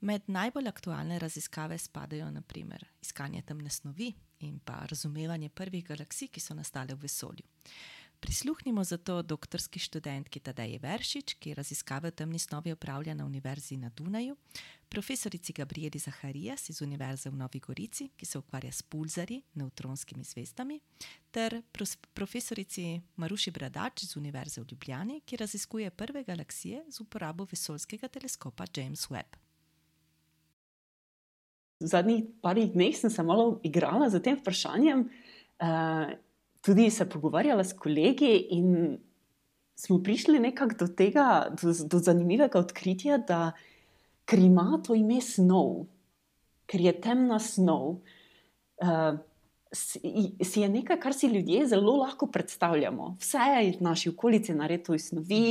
Med 0.00 0.22
najbolj 0.26 0.68
aktualne 0.68 1.18
raziskave 1.18 1.78
spadajo 1.78 2.30
naprimer 2.30 2.84
iskanje 3.02 3.42
temne 3.42 3.70
snovi 3.70 4.12
in 4.40 4.58
pa 4.58 4.86
razumevanje 4.90 5.48
prvih 5.48 5.84
galaksij, 5.84 6.28
ki 6.28 6.40
so 6.40 6.54
nastale 6.54 6.94
v 6.94 7.06
vesolju. 7.06 7.46
Prisluhnimo 8.20 8.84
zato 8.84 9.22
doktorski 9.22 9.78
študentki 9.78 10.40
Tadeji 10.40 10.78
Veršič, 10.78 11.34
ki 11.34 11.54
raziskave 11.54 12.10
v 12.10 12.16
temni 12.16 12.38
snovi 12.38 12.72
opravlja 12.72 13.14
na 13.14 13.26
Univerzi 13.26 13.76
na 13.76 13.88
Dunaju, 13.88 14.36
profesorici 14.88 15.52
Gabrieli 15.52 15.98
Zaharijas 15.98 16.68
iz 16.68 16.82
Univerze 16.82 17.30
v 17.30 17.36
Novi 17.36 17.60
Gorici, 17.60 18.08
ki 18.16 18.26
se 18.26 18.38
ukvarja 18.38 18.72
s 18.72 18.82
pulzari, 18.82 19.42
neutronskimi 19.54 20.24
zvezdami, 20.24 20.80
ter 21.30 21.62
profesorici 22.14 23.00
Maruši 23.16 23.50
Bradač 23.50 24.02
iz 24.02 24.16
Univerze 24.16 24.60
v 24.60 24.66
Ljubljani, 24.70 25.20
ki 25.20 25.36
raziskuje 25.36 25.90
prve 25.90 26.24
galaksije 26.24 26.84
z 26.88 27.00
uporabo 27.00 27.44
vesoljskega 27.44 28.08
teleskopa 28.08 28.64
James 28.76 29.08
Webb. 29.10 29.45
V 31.80 31.88
zadnjih 31.90 32.24
parih 32.40 32.70
dneh 32.72 32.96
sem 32.96 33.10
se 33.12 33.22
malo 33.22 33.60
igrala 33.62 34.08
z 34.08 34.20
tem 34.24 34.36
vprašanjem. 34.38 35.08
Uh, 35.60 36.16
tudi 36.64 36.90
se 36.90 37.04
pogovarjala 37.08 37.64
s 37.64 37.76
kolegi 37.76 38.48
in 38.56 38.98
smo 39.76 40.00
prišli 40.02 40.40
nekako 40.40 40.74
do 40.78 40.88
tega, 40.88 41.48
do, 41.62 41.72
do 41.84 41.98
zanimivega 41.98 42.58
odkritja, 42.58 43.18
da 43.18 43.52
ker 44.24 44.40
ima 44.40 44.80
to 44.84 44.96
ime 44.96 45.20
snov, 45.20 45.84
ker 46.66 46.80
je 46.80 46.92
temna 47.00 47.38
snov, 47.38 48.00
uh, 48.82 49.18
si 49.76 50.62
je 50.62 50.68
nekaj, 50.72 50.96
kar 51.02 51.14
si 51.14 51.28
ljudje 51.28 51.66
zelo 51.68 51.98
lahko 52.00 52.26
predstavljamo. 52.32 53.16
Vse 53.20 53.50
je 53.52 53.76
v 53.76 53.84
naši 53.84 54.08
okolici 54.08 54.54
narejeno 54.56 54.96
iz 54.96 55.10
snovi, 55.10 55.44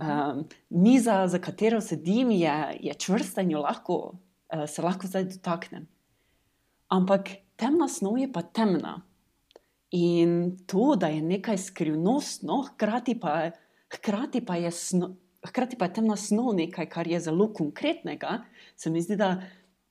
uh, 0.00 0.40
miza, 0.70 1.26
za 1.28 1.38
katero 1.38 1.80
sedim, 1.84 2.30
je, 2.30 2.56
je 2.88 2.94
čvrsta 2.94 3.44
in 3.44 3.52
jo 3.52 3.62
lahko, 3.66 4.16
se 4.66 4.82
lahko 4.82 5.06
zdaj 5.06 5.24
dotaknem. 5.24 5.86
Ampak 6.88 7.28
temna 7.56 7.88
snov 7.88 8.18
je 8.18 8.32
pa 8.32 8.42
temna. 8.42 9.02
In 9.90 10.56
to, 10.68 10.96
da 11.00 11.08
je 11.08 11.22
nekaj 11.22 11.58
skrivnostno, 11.58 12.62
hkrati 12.68 13.14
pa, 13.20 13.50
hkrati 13.94 14.44
pa, 14.44 14.56
je, 14.56 14.70
sno, 14.70 15.14
hkrati 15.48 15.78
pa 15.80 15.88
je 15.88 15.94
temna 16.00 16.16
snov 16.16 16.52
nekaj, 16.56 16.88
kar 16.92 17.08
je 17.08 17.20
zelo 17.20 17.48
konkretnega, 17.52 18.42
se 18.76 18.90
mi 18.90 19.00
zdi, 19.00 19.16
da 19.16 19.40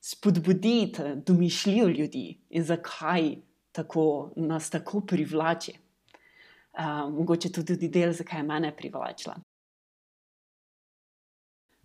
spodbudi 0.00 0.92
domišljijo 1.26 1.88
ljudi 1.88 2.38
in 2.50 2.64
zakaj 2.64 3.36
tako, 3.72 4.32
nas 4.36 4.70
tako 4.70 5.00
privlači. 5.00 5.74
Uh, 6.78 7.10
mogoče 7.10 7.50
tudi 7.52 7.88
del, 7.88 8.12
zakaj 8.14 8.38
je 8.38 8.46
mene 8.46 8.70
privlačila. 8.76 9.34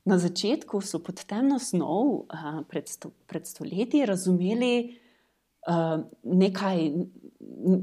Na 0.06 0.18
začetku 0.20 0.82
so 0.84 1.00
pod 1.00 1.24
temno 1.24 1.60
snov 1.60 2.28
uh, 2.28 2.60
pred, 2.68 2.90
sto, 2.92 3.14
pred 3.28 3.48
stoletji 3.48 4.04
razumeli 4.06 5.00
uh, 5.68 6.04
nekaj 6.24 6.92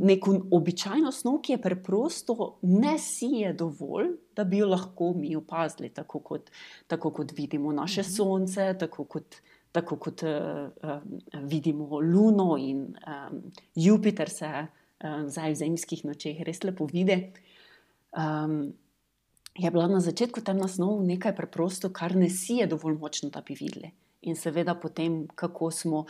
neko 0.01 0.35
običajno 0.53 1.13
snov, 1.13 1.41
ki 1.41 1.53
je 1.53 1.63
preprosto 1.63 2.59
ne 2.63 2.99
sije 2.99 3.53
dovolj, 3.53 4.11
da 4.37 4.45
bi 4.45 4.61
jo 4.61 4.69
lahko 4.69 5.13
mi 5.17 5.37
opazili, 5.37 5.89
tako 5.89 6.21
kot, 6.21 6.51
tako 6.87 7.11
kot 7.11 7.33
vidimo 7.37 7.73
naše 7.73 8.03
mhm. 8.03 8.11
sonce, 8.11 8.75
tako 8.79 9.05
kot, 9.05 9.37
tako 9.73 9.97
kot 9.97 10.23
uh, 10.23 11.01
vidimo 11.43 12.01
Luno 12.01 12.57
in 12.59 12.83
um, 13.07 13.43
Jupiter, 13.75 14.29
se 14.29 14.51
uh, 14.51 15.25
zdaj 15.27 15.53
v 15.53 15.57
zemljskih 15.65 16.05
nočeh 16.05 16.43
res 16.45 16.63
lepo 16.65 16.85
vidi. 16.85 17.33
Um, 18.11 18.73
je 19.61 19.71
bila 19.71 19.87
na 19.89 20.01
začetku 20.01 20.41
temna 20.41 20.69
snov 20.69 21.03
nekaj 21.05 21.35
preprosto, 21.37 21.91
kar 21.93 22.17
ne 22.17 22.31
sije 22.31 22.67
dovolj 22.67 22.97
močno, 22.99 23.31
da 23.31 23.43
bi 23.45 23.57
videli. 23.59 23.91
In 24.29 24.37
seveda, 24.37 24.75
potem, 24.77 25.23
kako 25.35 25.71
smo 25.73 26.05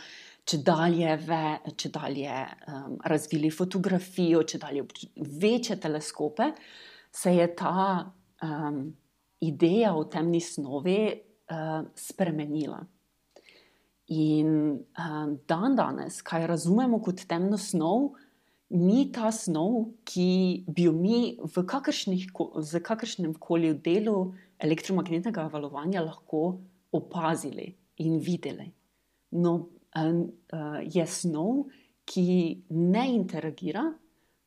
če 0.47 0.59
dalje, 0.67 1.11
ve, 1.27 1.43
če 1.79 1.91
dalje 1.95 2.31
um, 2.67 2.97
razvili 3.07 3.51
fotografijo, 3.51 4.43
če 4.43 4.59
dalje 4.59 4.83
večje 5.15 5.77
teleskope, 5.79 6.49
se 7.11 7.35
je 7.35 7.47
ta 7.55 8.11
um, 8.43 8.81
ideja 9.43 9.93
o 9.95 10.03
temni 10.11 10.41
snovi 10.43 10.99
uh, 11.11 11.85
spremenila. 11.95 12.81
In 14.11 14.51
um, 14.75 15.37
dan 15.47 15.79
danes, 15.79 16.19
kaj 16.27 16.49
razumemo 16.51 16.99
kot 17.03 17.23
temno 17.31 17.59
snov, 17.59 18.11
ni 18.71 19.11
ta 19.11 19.31
snov, 19.35 19.91
ki 20.07 20.63
bi 20.67 20.87
jo 20.87 20.93
mi 20.95 21.37
v 21.43 21.63
kakršnem 21.67 23.33
koli 23.39 23.73
delu 23.83 24.33
elektromagnetnega 24.59 25.49
valovanja 25.51 26.01
lahko 26.05 26.59
opazili 26.91 27.75
in 28.03 28.19
videli. 28.19 28.71
No, 29.31 29.69
je 30.87 31.05
snov, 31.07 31.67
ki 32.07 32.23
ne 32.69 33.05
interagira 33.13 33.85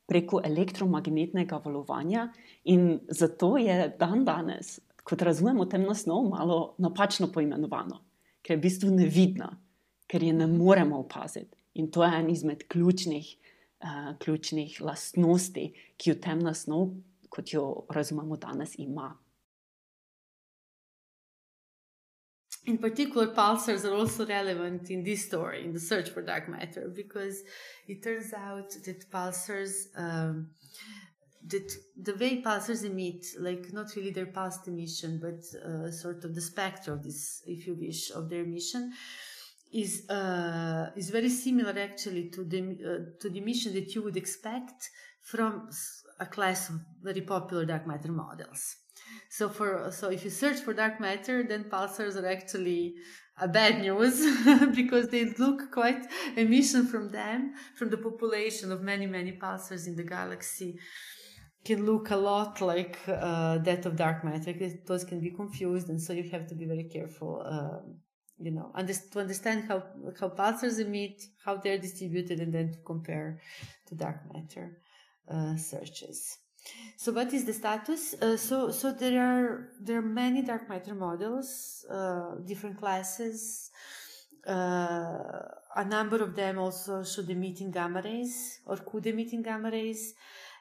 preko 0.09 0.41
elektromagnetnega 0.45 1.61
valovanja, 1.65 2.27
in 2.65 2.99
zato 3.09 3.57
je 3.57 3.95
dan 3.99 4.25
danes, 4.25 4.81
kot 5.05 5.23
razumemo 5.23 5.65
temno 5.69 5.95
snov, 5.97 6.29
malo 6.29 6.75
napačno 6.79 7.31
poimenovano, 7.33 8.01
ker 8.45 8.57
je 8.57 8.59
v 8.59 8.65
bistvu 8.65 8.91
nevidna, 8.93 9.49
ker 10.09 10.23
je 10.23 10.33
ne 10.33 10.47
moremo 10.49 10.99
opaziti. 11.01 11.57
In 11.81 11.91
to 11.91 12.05
je 12.05 12.11
en 12.19 12.29
izmed 12.31 12.69
ključnih, 12.69 13.37
ključnih 14.21 14.81
lastnosti, 14.81 15.69
ki 15.97 16.11
jo 16.11 16.17
temna 16.23 16.55
snov, 16.55 16.95
kot 17.29 17.53
jo 17.53 17.87
razumemo 17.91 18.37
danes, 18.37 18.79
ima. 18.79 19.13
in 22.67 22.79
particular, 22.79 23.27
pulsars 23.27 23.85
are 23.85 23.95
also 23.95 24.27
relevant 24.27 24.91
in 24.91 25.05
this 25.05 25.27
story, 25.27 25.65
in 25.65 25.73
the 25.73 25.81
search 25.81 26.11
for 26.11 26.23
dark 26.23 26.49
matter, 26.49 26.91
because 26.95 27.43
it 27.87 28.03
turns 28.03 28.33
out 28.33 28.71
that 28.85 29.11
pulsars, 29.11 29.87
um, 29.97 30.49
that 31.47 31.71
the 32.01 32.15
way 32.15 32.43
pulsars 32.43 32.85
emit, 32.85 33.27
like 33.39 33.73
not 33.73 33.95
really 33.97 34.11
their 34.11 34.27
pulsed 34.27 34.67
emission, 34.67 35.21
but 35.21 35.45
uh, 35.61 35.91
sort 35.91 36.25
of 36.25 36.35
the 36.35 36.41
spectrum 36.41 36.99
of 36.99 37.05
this, 37.05 37.43
if 37.47 37.67
you 37.67 37.75
wish, 37.75 38.11
of 38.11 38.31
their 38.31 38.45
emission, 38.45 38.93
is 39.75 40.09
uh, 40.09 40.91
is 40.97 41.11
very 41.11 41.29
similar 41.29 41.75
actually 41.79 42.31
to 42.31 42.45
the 42.45 42.61
uh, 42.61 43.21
to 43.21 43.29
the 43.29 43.39
emission 43.39 43.75
that 43.75 43.93
you 43.95 44.03
would 44.03 44.17
expect 44.17 44.89
from 45.21 45.69
a 46.21 46.27
class 46.27 46.71
of 46.71 46.77
very 47.03 47.23
popular 47.23 47.65
dark 47.65 47.87
matter 47.87 48.13
models. 48.13 48.77
So 49.29 49.49
for 49.49 49.91
so 49.91 50.11
if 50.11 50.25
you 50.25 50.31
search 50.31 50.61
for 50.61 50.73
dark 50.75 51.01
matter, 51.01 51.43
then 51.43 51.65
pulsars 51.65 52.15
are 52.17 52.29
actually 52.29 52.95
a 53.41 53.49
bad 53.49 53.81
news 53.81 54.17
because 54.77 55.09
they 55.09 55.25
look 55.39 55.73
quite 55.73 56.07
emission 56.37 56.87
from 56.87 57.11
them, 57.11 57.55
from 57.77 57.91
the 57.91 57.99
population 57.99 58.71
of 58.71 58.81
many 58.81 59.07
many 59.07 59.33
pulsars 59.33 59.89
in 59.89 59.97
the 59.97 60.05
galaxy 60.05 60.79
can 61.65 61.87
look 61.87 62.11
a 62.11 62.17
lot 62.17 62.61
like 62.61 62.99
uh, 63.09 63.57
that 63.59 63.87
of 63.87 63.97
dark 63.97 64.23
matter. 64.23 64.55
Those 64.87 65.03
can 65.03 65.21
be 65.21 65.31
confused, 65.31 65.89
and 65.89 66.01
so 66.01 66.13
you 66.13 66.29
have 66.31 66.47
to 66.49 66.55
be 66.55 66.67
very 66.67 66.85
careful. 66.85 67.43
Um, 67.45 68.04
you 68.39 68.51
know, 68.51 68.71
under, 68.75 68.93
to 68.93 69.21
understand 69.21 69.65
how 69.69 69.83
how 70.19 70.29
pulsars 70.29 70.81
emit, 70.81 71.23
how 71.45 71.57
they're 71.57 71.79
distributed, 71.79 72.41
and 72.41 72.53
then 72.53 72.73
to 72.73 72.79
compare 72.85 73.41
to 73.87 73.95
dark 73.95 74.21
matter 74.33 74.79
uh, 75.31 75.57
searches. 75.57 76.39
So 76.97 77.13
what 77.13 77.33
is 77.33 77.45
the 77.45 77.53
status? 77.53 78.15
Uh, 78.15 78.37
so 78.37 78.71
so 78.71 78.93
there 78.93 79.21
are 79.21 79.69
there 79.81 79.99
are 79.99 80.03
many 80.03 80.43
dark 80.43 80.69
matter 80.69 80.95
models, 80.95 81.85
uh, 81.91 82.37
different 82.47 82.79
classes. 82.79 83.71
Uh, 84.47 85.49
a 85.77 85.85
number 85.87 86.23
of 86.23 86.35
them 86.37 86.59
also 86.59 87.03
should 87.03 87.31
emit 87.31 87.61
in 87.61 87.71
gamma 87.71 88.03
rays 88.03 88.61
or 88.67 88.77
could 88.77 89.07
emit 89.07 89.33
in 89.33 89.43
gamma 89.43 89.71
rays, 89.71 90.15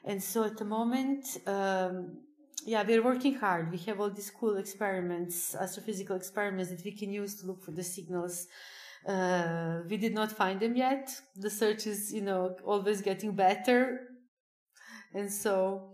and 0.06 0.22
so 0.24 0.44
at 0.44 0.58
the 0.58 0.66
moment, 0.66 1.26
um, 1.48 2.18
yeah, 2.66 2.84
we're 2.84 3.04
working 3.04 3.36
hard. 3.36 3.72
We 3.72 3.78
have 3.80 4.00
all 4.00 4.10
these 4.10 4.32
cool 4.32 4.58
experiments, 4.58 5.56
astrophysical 5.56 6.16
experiments 6.16 6.72
that 6.72 6.84
we 6.84 6.92
can 6.92 7.12
use 7.12 7.36
to 7.42 7.48
look 7.48 7.64
for 7.64 7.72
the 7.72 7.84
signals. 7.84 8.48
Uh, 9.08 9.82
we 9.90 9.98
did 9.98 10.14
not 10.14 10.32
find 10.32 10.60
them 10.60 10.76
yet. 10.76 11.10
The 11.36 11.50
search 11.50 11.88
is, 11.88 12.14
you 12.14 12.22
know, 12.22 12.56
always 12.66 13.02
getting 13.02 13.34
better 13.36 14.08
and 15.14 15.32
so 15.32 15.92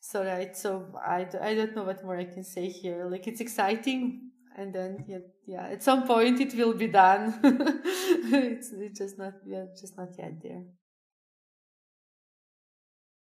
so 0.00 0.24
right 0.24 0.56
so 0.56 0.86
I, 1.06 1.26
I 1.40 1.54
don't 1.54 1.74
know 1.76 1.84
what 1.84 2.04
more 2.04 2.18
i 2.18 2.24
can 2.24 2.44
say 2.44 2.68
here 2.68 3.08
like 3.10 3.26
it's 3.26 3.40
exciting 3.40 4.30
and 4.56 4.74
then 4.74 5.04
yeah, 5.46 5.68
at 5.68 5.84
some 5.84 6.04
point 6.06 6.40
it 6.40 6.54
will 6.54 6.74
be 6.74 6.88
done 6.88 7.38
it's, 7.44 8.72
it's 8.72 8.98
just 8.98 9.18
not 9.18 9.34
yeah, 9.46 9.66
just 9.78 9.96
not 9.96 10.08
yet 10.18 10.42
there 10.42 10.64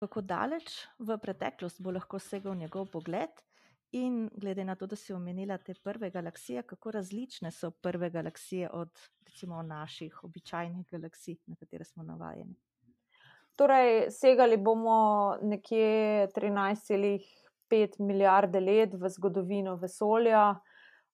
Kako 0.01 0.21
daleč 0.25 0.73
v 0.97 1.17
preteklost 1.21 1.81
bo 1.81 1.93
lahko 1.93 2.19
segel 2.19 2.55
njegov 2.57 2.87
pogled, 2.89 3.43
in 3.91 4.29
glede 4.37 4.63
na 4.63 4.75
to, 4.75 4.87
da 4.87 4.95
si 4.95 5.13
omenila 5.13 5.57
te 5.57 5.73
prve 5.83 6.09
galaksije, 6.09 6.63
kako 6.63 6.91
različne 6.91 7.51
so 7.51 7.71
prve 7.71 8.09
galaksije 8.09 8.69
od 8.73 8.89
recimo 9.25 9.61
naših 9.61 10.23
običajnih 10.23 10.87
galaksij, 10.91 11.37
na 11.45 11.55
katere 11.55 11.83
smo 11.83 12.03
navajeni? 12.03 12.55
Torej, 13.55 14.09
segali 14.11 14.57
bomo 14.57 15.37
nekje 15.41 16.27
13,5 16.35 17.99
milijarde 17.99 18.59
let 18.59 18.93
v 18.93 19.09
zgodovino 19.09 19.75
vesolja. 19.75 20.55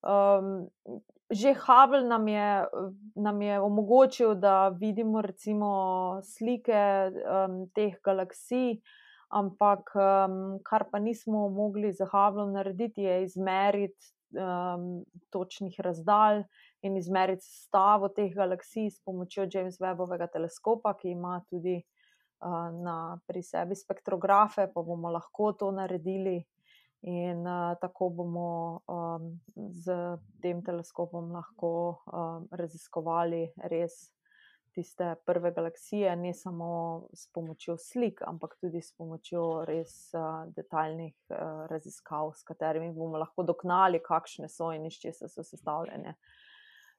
Um, 0.01 0.69
že 1.29 1.53
Hubble 1.53 2.03
nam 2.07 2.27
je, 2.27 2.65
nam 3.15 3.41
je 3.41 3.59
omogočil, 3.59 4.35
da 4.35 4.69
vidimo 4.69 5.21
recimo 5.21 5.71
slike 6.23 7.11
um, 7.11 7.67
teh 7.75 7.97
galaksij, 8.03 8.79
ampak 9.29 9.91
um, 9.95 10.59
kar 10.63 10.87
pa 10.91 10.99
nismo 10.99 11.49
mogli 11.49 11.91
z 11.91 12.07
Hubblom 12.07 12.53
narediti, 12.55 13.03
je 13.03 13.23
izmeriti 13.23 14.13
um, 14.39 15.03
točnih 15.29 15.79
razdalj 15.79 16.43
in 16.81 16.97
izmeriti 16.97 17.43
stavo 17.43 18.07
teh 18.07 18.31
galaksij 18.35 18.89
s 18.89 19.03
pomočjo 19.03 19.49
James 19.51 19.81
Webbovega 19.83 20.29
teleskopa, 20.31 20.95
ki 20.95 21.11
ima 21.11 21.41
tudi 21.49 21.81
na, 22.83 23.17
pri 23.27 23.41
sebi 23.43 23.75
spektrografe, 23.75 24.67
pa 24.73 24.81
bomo 24.81 25.09
lahko 25.09 25.53
to 25.53 25.71
naredili. 25.71 26.43
In 27.07 27.45
uh, 27.47 27.77
tako 27.79 28.09
bomo 28.09 28.81
um, 28.91 29.31
z 29.71 29.95
tem 30.43 30.59
teleskopom 30.63 31.29
lahko 31.31 31.71
um, 32.11 32.47
raziskovali 32.51 33.45
res 33.71 34.09
tiste 34.75 35.15
prve 35.25 35.53
galaksije, 35.55 36.15
ne 36.15 36.33
samo 36.33 37.07
s 37.13 37.31
pomočjo 37.33 37.77
slik, 37.79 38.19
ampak 38.27 38.57
tudi 38.61 38.81
s 38.81 38.91
pomočjo 38.97 39.63
res 39.65 39.93
uh, 40.13 40.43
detaljnih 40.53 41.15
uh, 41.31 41.63
raziskav, 41.71 42.33
s 42.35 42.43
katerimi 42.43 42.91
bomo 42.93 43.23
lahko 43.23 43.47
doknali, 43.47 44.03
kakšne 44.03 44.51
so 44.51 44.73
in 44.75 44.85
iz 44.85 44.99
česa 45.01 45.31
so 45.31 45.47
sestavljene. 45.47 46.17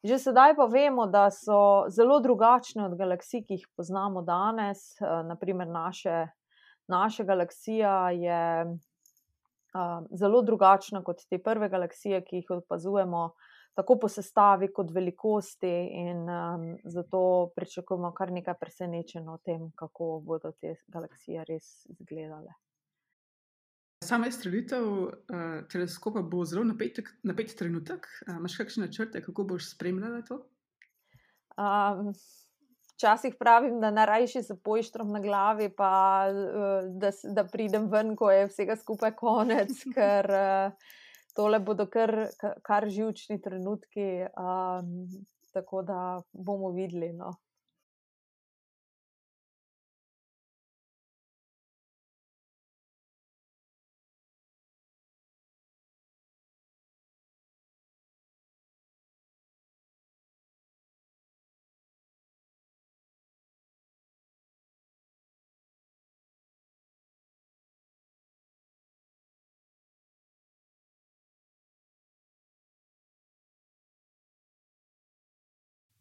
Že 0.02 0.18
sedaj 0.18 0.56
pa 0.56 0.66
vemo, 0.70 1.08
da 1.10 1.26
so 1.34 1.86
zelo 1.90 2.20
drugačne 2.22 2.84
od 2.86 2.94
galaksij, 2.98 3.42
ki 3.46 3.56
jih 3.58 3.64
poznamo 3.76 4.22
danes. 4.22 4.92
Eh, 5.00 5.22
Naprimer, 5.26 5.66
naše, 5.66 6.28
naša 6.86 7.24
galaksija 7.26 8.10
je 8.14 8.42
uh, 9.74 10.06
zelo 10.18 10.42
drugačna 10.42 11.02
kot 11.04 11.24
te 11.30 11.38
prve 11.42 11.68
galaksije, 11.68 12.20
ki 12.24 12.42
jih 12.42 12.50
opazujemo, 12.58 13.30
tako 13.78 13.98
po 14.02 14.08
sestavi 14.08 14.70
kot 14.74 14.90
velikosti, 14.94 15.74
in 16.02 16.24
um, 16.28 16.64
zato 16.84 17.50
pričakujemo 17.56 18.12
kar 18.14 18.32
nekaj 18.32 18.56
presenečenja 18.60 19.32
o 19.32 19.38
tem, 19.44 19.70
kako 19.78 20.18
bodo 20.26 20.52
te 20.60 20.74
galaksije 20.86 21.44
res 21.48 21.86
izgledale. 21.92 22.56
Sama 24.04 24.28
izstrelitev 24.30 24.84
uh, 24.86 25.12
teleskopa 25.70 26.22
bo 26.22 26.44
zelo 26.46 26.64
napet, 26.64 27.00
napet 27.26 27.54
trenutek. 27.58 28.06
Uh, 28.26 28.36
Imáš 28.38 28.56
kakšne 28.60 28.86
načrte, 28.86 29.22
kako 29.22 29.44
boš 29.44 29.72
spremljala 29.74 30.22
to? 30.26 30.42
Um, 31.58 32.12
včasih 32.98 33.36
pravim, 33.38 33.78
da 33.80 33.90
najrajši 33.94 34.42
se 34.42 34.56
poištrom 34.64 35.12
na 35.14 35.20
glavi, 35.22 35.70
pa 35.70 36.26
uh, 36.30 36.88
da, 36.98 37.12
da 37.34 37.44
pridem 37.46 37.86
ven, 37.90 38.16
ko 38.16 38.30
je 38.34 38.48
vsega 38.50 38.76
skupaj 38.76 39.14
konec, 39.16 39.70
ker 39.94 40.30
uh, 40.34 40.94
tole 41.38 41.60
bodo 41.62 41.86
kar, 41.86 42.26
kar 42.66 42.88
živčni 42.90 43.38
trenutki. 43.42 44.26
Um, 44.34 45.06
tako 45.54 45.82
da 45.82 46.22
bomo 46.32 46.70
videli. 46.74 47.12
No. 47.12 47.32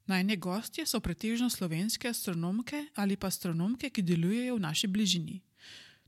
Najne 0.08 0.38
gostje 0.40 0.86
so 0.86 1.00
pretežno 1.04 1.50
slovenske 1.50 2.08
astronomke 2.08 2.86
ali 2.96 3.18
pa 3.20 3.28
astronomke, 3.28 3.90
ki 3.90 4.02
delujejo 4.02 4.56
v 4.56 4.64
naši 4.64 4.88
bližini. 4.88 5.42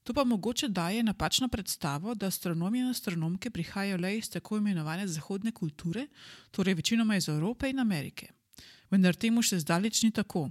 To 0.03 0.13
pa 0.13 0.23
mogoče 0.23 0.67
daje 0.67 1.03
napačno 1.03 1.47
predstavo, 1.47 2.15
da 2.15 2.27
astronomi 2.27 2.79
in 2.79 2.87
astronomke 2.89 3.49
prihajajo 3.49 3.97
le 3.97 4.17
iz 4.17 4.29
tako 4.29 4.57
imenovane 4.57 5.07
zahodne 5.07 5.51
kulture, 5.51 6.07
torej 6.51 6.73
večinoma 6.73 7.15
iz 7.15 7.29
Evrope 7.29 7.69
in 7.69 7.79
Amerike. 7.79 8.31
Vendar 8.89 9.15
temu 9.15 9.43
še 9.43 9.59
zdaleč 9.59 10.03
ni 10.03 10.11
tako. 10.11 10.47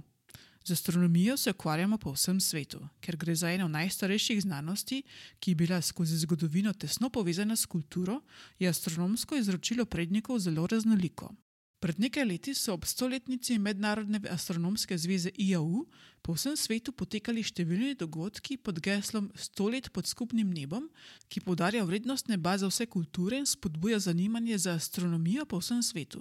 Z 0.63 0.77
astronomijo 0.77 1.37
se 1.37 1.49
ukvarjamo 1.49 1.97
po 1.97 2.13
vsem 2.13 2.39
svetu, 2.39 2.85
ker 3.01 3.17
gre 3.17 3.35
za 3.35 3.49
eno 3.49 3.67
najstarejših 3.67 4.41
znanosti, 4.41 5.01
ki 5.39 5.51
je 5.51 5.55
bila 5.55 5.81
skozi 5.81 6.17
zgodovino 6.17 6.73
tesno 6.73 7.09
povezana 7.09 7.55
s 7.55 7.65
kulturo, 7.65 8.21
je 8.59 8.69
astronomsko 8.69 9.35
izročilo 9.35 9.85
prednikov 9.85 10.39
zelo 10.39 10.67
raznoliko. 10.67 11.33
Pred 11.79 11.99
nekaj 11.99 12.25
leti 12.27 12.53
so 12.53 12.73
ob 12.75 12.83
stoletnici 12.85 13.55
Mednarodne 13.57 14.19
astronomske 14.29 14.97
zveze 14.97 15.31
IAU 15.37 15.85
po 16.21 16.33
vsem 16.35 16.57
svetu 16.59 16.91
potekali 16.91 17.39
številni 17.39 17.93
dogodki 17.95 18.57
pod 18.59 18.81
geslom 18.83 19.29
Sto 19.39 19.69
let 19.71 19.87
pod 19.95 20.09
skupnim 20.09 20.51
nebom, 20.51 20.89
ki 21.31 21.39
poudarja 21.39 21.85
vrednost 21.87 22.27
neba 22.27 22.57
za 22.59 22.67
vse 22.67 22.89
kulture 22.91 23.39
in 23.39 23.47
spodbuja 23.47 24.01
zanimanje 24.03 24.59
za 24.59 24.75
astronomijo 24.75 25.47
po 25.47 25.61
vsem 25.63 25.79
svetu. 25.79 26.19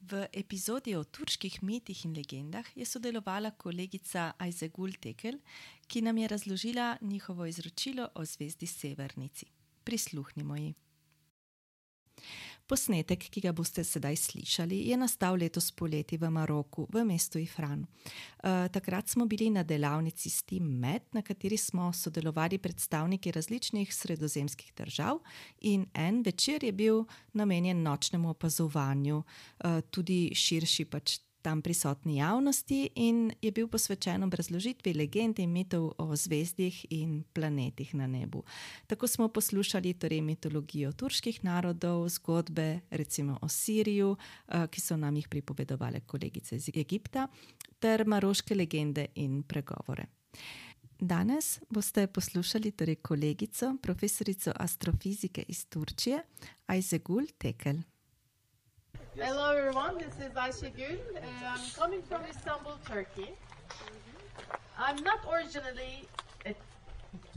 V 0.00 0.24
epizodi 0.32 0.96
o 0.96 1.04
turških 1.04 1.60
mitih 1.62 2.06
in 2.08 2.16
legendah 2.16 2.64
je 2.74 2.88
sodelovala 2.88 3.52
kolegica 3.52 4.32
Ajzegul 4.40 4.96
Tekel, 4.96 5.36
ki 5.86 6.00
nam 6.00 6.16
je 6.16 6.28
razložila 6.32 6.96
njihovo 7.00 7.46
izročilo 7.46 8.08
o 8.14 8.24
zvezdi 8.24 8.66
Severnici. 8.66 9.52
Prisluhnimo 9.84 10.56
ji. 10.56 10.74
Posnetek, 12.70 13.24
ki 13.34 13.40
ga 13.42 13.52
boste 13.52 13.82
sedaj 13.84 14.16
slišali, 14.16 14.76
je 14.90 14.96
nastal 14.96 15.34
letos 15.34 15.72
poleti 15.74 16.16
v 16.16 16.30
Maroku, 16.30 16.86
v 16.92 17.02
mestu 17.04 17.40
Ifran. 17.42 17.82
Uh, 17.82 18.68
takrat 18.70 19.08
smo 19.10 19.26
bili 19.26 19.50
na 19.50 19.64
delavnici 19.66 20.30
Steam 20.30 20.68
Med, 20.78 21.08
na 21.12 21.22
kateri 21.22 21.58
smo 21.58 21.92
sodelovali 21.92 22.58
predstavniki 22.58 23.32
različnih 23.34 23.94
sredozemskih 23.94 24.72
držav, 24.76 25.18
in 25.60 25.88
en 25.94 26.22
večer 26.22 26.64
je 26.64 26.72
bil 26.72 27.04
namenjen 27.32 27.82
nočnemu 27.82 28.30
opazovanju, 28.30 29.18
uh, 29.18 29.80
tudi 29.90 30.30
širši 30.34 30.84
pač 30.84 31.18
tam 31.42 31.62
prisotni 31.62 32.16
javnosti 32.16 32.90
in 32.94 33.32
je 33.42 33.50
bil 33.52 33.68
posvečen 33.68 34.22
obrazložitvi 34.22 34.94
legend 34.94 35.38
in 35.38 35.52
mitov 35.52 35.92
o 35.98 36.16
zvezdih 36.16 36.86
in 36.90 37.24
planetih 37.32 37.94
na 37.94 38.06
nebu. 38.06 38.44
Tako 38.86 39.06
smo 39.06 39.28
poslušali 39.28 39.94
torej 39.94 40.20
mitologijo 40.20 40.92
turških 40.92 41.44
narodov, 41.44 42.08
zgodbe 42.08 42.80
recimo 42.90 43.38
o 43.42 43.48
Siriju, 43.48 44.16
eh, 44.48 44.66
ki 44.66 44.80
so 44.80 44.96
nam 44.96 45.16
jih 45.16 45.28
pripovedovali 45.28 46.00
kolegice 46.00 46.56
iz 46.56 46.68
Egipta, 46.68 47.28
ter 47.78 48.04
maroške 48.06 48.54
legende 48.54 49.06
in 49.14 49.42
pregovore. 49.42 50.06
Danes 51.00 51.60
boste 51.70 52.06
poslušali 52.06 52.70
torej 52.70 52.96
kolegico, 52.96 53.76
profesorico 53.82 54.52
astrofizike 54.56 55.44
iz 55.48 55.66
Turčije, 55.66 56.22
Ajzegul 56.66 57.26
Tekel. 57.38 57.76
Hello 59.16 59.50
everyone, 59.56 59.98
this 59.98 60.14
is 60.26 60.34
Ayşegül. 60.36 60.98
Uh, 61.16 61.20
I'm 61.52 61.60
coming 61.76 62.02
from 62.02 62.22
Istanbul, 62.30 62.78
Turkey. 62.86 63.30
I'm 64.78 64.96
not 65.04 65.20
originally 65.30 66.08
a 66.46 66.54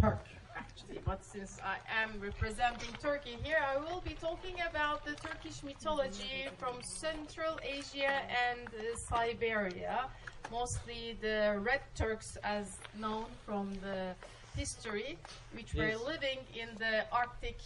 Turk, 0.02 0.26
actually, 0.56 1.00
but 1.06 1.24
since 1.26 1.60
I 1.76 1.78
am 2.02 2.10
representing 2.22 2.94
Turkey 3.02 3.38
here, 3.44 3.58
I 3.74 3.78
will 3.78 4.02
be 4.02 4.16
talking 4.22 4.56
about 4.70 5.04
the 5.06 5.16
Turkish 5.28 5.62
mythology 5.64 6.48
from 6.58 6.76
Central 6.82 7.60
Asia 7.64 8.14
and 8.48 8.68
uh, 8.70 8.96
Siberia, 9.10 10.06
mostly 10.52 11.18
the 11.22 11.60
Red 11.60 11.82
Turks 11.96 12.38
as 12.44 12.78
known 13.00 13.26
from 13.46 13.74
the 13.82 14.16
history, 14.56 15.18
which 15.54 15.74
were 15.74 15.96
living 16.12 16.40
in 16.56 16.70
the 16.78 17.06
Arctic 17.12 17.60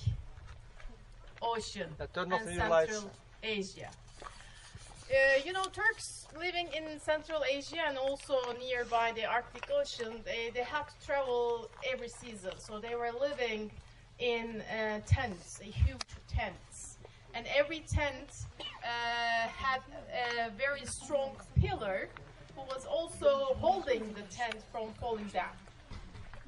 Ocean 1.41 1.89
Uh, 2.00 2.08
turn 2.13 2.23
and 2.23 2.34
off 2.34 2.43
the 2.45 2.56
Central 2.56 2.69
lights. 2.69 3.06
Asia. 3.43 3.89
Uh, 5.10 5.39
you 5.45 5.54
know, 5.54 5.63
Turks 5.71 6.28
living 6.38 6.67
in 6.76 7.00
Central 7.00 7.41
Asia 7.50 7.82
and 7.88 7.97
also 7.97 8.39
nearby 8.60 9.13
the 9.15 9.26
Arctic 9.26 9.69
Ocean, 9.73 10.21
they, 10.26 10.52
they 10.54 10.63
had 10.63 10.84
to 10.84 11.06
travel 11.06 11.69
every 11.89 12.10
season. 12.10 12.52
So 12.58 12.80
they 12.80 12.95
were 12.95 13.12
living 13.19 13.71
in 14.19 14.62
uh, 14.62 15.00
tents, 15.06 15.60
huge 15.62 16.02
tents. 16.28 16.97
And 17.34 17.45
every 17.56 17.82
tent 17.82 18.45
uh, 18.60 19.47
had 19.47 19.82
a 20.12 20.50
very 20.52 20.86
strong 20.86 21.38
pillar 21.56 22.10
who 22.56 22.62
was 22.63 22.86
also 22.86 23.56
holding 23.60 24.13
the 24.13 24.23
tent 24.23 24.58
from 24.71 24.89
falling 25.00 25.28
down. 25.28 25.56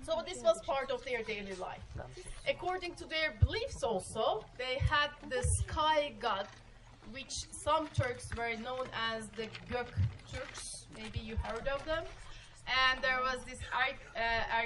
So 0.02 0.22
this 0.28 0.42
was 0.42 0.60
part 0.62 0.92
of 0.92 1.06
their 1.06 1.22
daily 1.24 1.56
life. 1.56 1.84
According 2.48 2.96
to 2.96 3.06
their 3.06 3.36
beliefs 3.40 3.84
also, 3.84 4.44
they 4.58 4.80
had 4.80 5.10
the 5.30 5.44
sky 5.44 6.14
god, 6.20 6.48
which 7.12 7.46
some 7.52 7.88
Turks 7.94 8.30
were 8.38 8.56
known 8.62 8.88
as 9.12 9.28
the 9.30 9.48
Gök 9.72 9.88
Turks. 10.32 10.86
Maybe 10.96 11.20
you 11.20 11.36
heard 11.38 11.68
of 11.68 11.84
them. 11.86 12.04
And 12.68 13.02
there 13.02 13.20
was 13.22 13.40
this 13.46 13.60
Ar- 13.74 13.98
uh, 14.16 14.60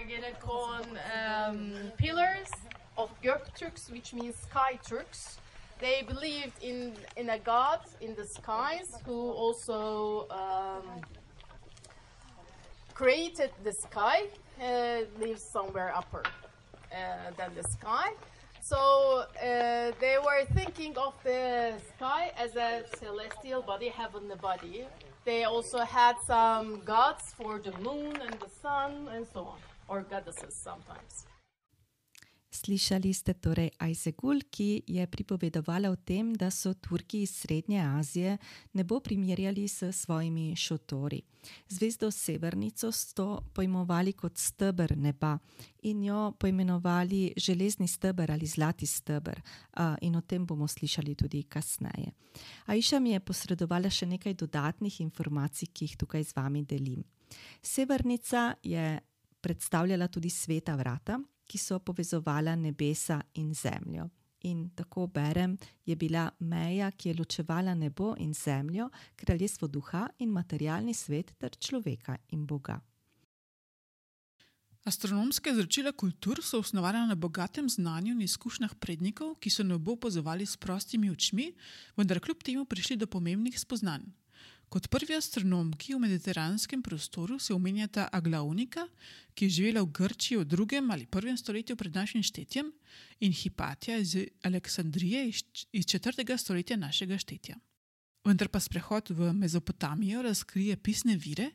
um, 1.48 1.74
pillars 1.98 2.52
of 2.98 3.10
Gök 3.22 3.54
Turks, 3.58 3.90
which 3.90 4.14
means 4.14 4.36
sky 4.36 4.80
Turks. 4.88 5.38
They 5.80 6.04
believed 6.04 6.62
in, 6.62 6.96
in 7.18 7.30
a 7.30 7.40
god 7.40 7.80
in 8.02 8.16
the 8.16 8.26
skies 8.26 8.90
who 9.06 9.32
also 9.32 10.28
um, 10.30 11.02
created 12.94 13.52
the 13.64 13.74
sky, 13.74 14.24
uh, 14.62 15.02
lives 15.20 15.44
somewhere 15.44 15.92
upper 15.96 16.24
uh, 16.92 17.32
than 17.38 17.56
the 17.56 17.64
sky. 17.64 18.12
So 18.64 19.26
uh, 19.44 19.92
they 20.00 20.18
were 20.24 20.46
thinking 20.54 20.98
of 20.98 21.14
the 21.26 21.74
sky 21.98 22.32
as 22.38 22.56
a 22.56 22.86
celestial 22.98 23.62
body, 23.62 23.90
heavenly 23.90 24.38
body. 24.38 24.86
They 25.26 25.44
also 25.44 25.80
had 25.80 26.16
some 26.26 26.80
gods 26.86 27.34
for 27.38 27.60
the 27.60 27.74
moon 27.80 28.16
and 28.22 28.40
the 28.40 28.50
sun 28.62 29.10
and 29.14 29.28
so 29.34 29.42
on, 29.42 29.60
or 29.90 30.04
goddesses 30.04 30.56
sometimes. 30.56 31.26
Slišali 32.54 33.10
ste 33.14 33.34
torej 33.34 33.74
Ajzegul, 33.82 34.46
ki 34.46 34.86
je 34.86 35.02
pripovedovala 35.10 35.90
o 35.90 35.98
tem, 35.98 36.36
da 36.38 36.52
so 36.54 36.74
Turki 36.78 37.24
iz 37.26 37.34
Srednje 37.42 37.82
Azije 37.82 38.38
nebo 38.74 39.00
primerjali 39.00 39.68
s 39.68 39.90
svojimi 39.92 40.56
šotori. 40.56 41.22
Zvezdo 41.70 42.12
Severnico 42.12 42.92
so 42.92 43.42
pojmovali 43.54 44.14
kot 44.14 44.38
stebr 44.38 44.94
neba 44.98 45.38
in 45.82 46.04
jo 46.04 46.32
poimenovali 46.40 47.34
železni 47.38 47.88
stebr 47.88 48.32
ali 48.32 48.46
zlati 48.46 48.86
stebr, 48.86 49.42
in 50.02 50.16
o 50.16 50.22
tem 50.22 50.46
bomo 50.46 50.68
slišali 50.68 51.16
tudi 51.16 51.44
kasneje. 51.44 52.14
Aisha 52.66 53.00
mi 53.00 53.12
je 53.12 53.20
posredovala 53.20 53.90
še 53.90 54.06
nekaj 54.06 54.34
dodatnih 54.34 55.02
informacij, 55.02 55.74
ki 55.74 55.86
jih 55.86 55.98
tukaj 55.98 56.24
z 56.24 56.36
vami 56.36 56.64
delim. 56.64 57.04
Severnica 57.62 58.54
je 58.64 59.00
predstavljala 59.42 60.08
tudi 60.08 60.30
sveta 60.30 60.76
vrata, 60.76 61.20
ki 61.48 61.58
so 61.58 61.80
povezovala 61.80 62.56
nebesa 62.56 63.22
in 63.34 63.54
zemljo. 63.54 64.10
In 64.44 64.70
tako 64.76 65.08
berem, 65.08 65.58
je 65.86 65.96
bila 65.96 66.32
meja, 66.40 66.92
ki 66.92 67.10
je 67.10 67.16
ločevala 67.20 67.76
nebo 67.76 68.14
in 68.18 68.34
zemljo, 68.34 68.90
kraljestvo 69.16 69.68
duha 69.68 70.08
in 70.20 70.30
materialni 70.30 70.94
svet 70.94 71.32
ter 71.40 71.56
človeka 71.60 72.18
in 72.30 72.46
Boga. 72.46 72.82
Astronomske 74.84 75.50
izročila 75.50 75.92
kultur 75.92 76.42
so 76.44 76.60
osnovane 76.60 77.06
na 77.08 77.16
bogatem 77.16 77.70
znanju 77.70 78.12
in 78.12 78.22
izkušnjah 78.22 78.76
prednikov, 78.76 79.38
ki 79.40 79.50
so 79.50 79.64
nebo 79.64 79.94
opazovali 79.96 80.46
s 80.46 80.58
prostimi 80.58 81.12
očmi, 81.12 81.54
vendar 81.96 82.20
kljub 82.20 82.44
temu 82.44 82.66
prišli 82.66 82.98
do 82.98 83.08
pomembnih 83.08 83.60
spoznanj. 83.60 84.04
Kot 84.74 84.88
prvi 84.90 85.14
astronomki 85.14 85.94
v 85.94 86.00
mediteranskem 86.02 86.82
prostoru 86.82 87.36
se 87.40 87.54
omenjata 87.54 88.08
Aglaunika, 88.10 88.88
ki 89.38 89.46
je 89.46 89.50
živela 89.60 89.84
v 89.86 89.92
Grčiji 89.94 90.40
v 90.40 90.48
drugem 90.50 90.90
ali 90.90 91.06
prvem 91.06 91.38
stoletju 91.38 91.76
pred 91.78 91.94
našim 91.94 92.24
štetjem, 92.26 92.72
in 93.22 93.36
Hipatija 93.38 94.00
iz 94.02 94.16
Aleksandrije 94.42 95.28
iz 95.72 95.86
četrtega 95.86 96.38
stoletja 96.38 96.78
našega 96.78 97.18
štetja. 97.22 97.60
Vendar 98.26 98.50
pa 98.50 98.60
sprehod 98.60 99.14
v 99.14 99.30
Mezopotamijo 99.34 100.26
razkrije 100.26 100.78
pisne 100.78 101.20
vire, 101.22 101.52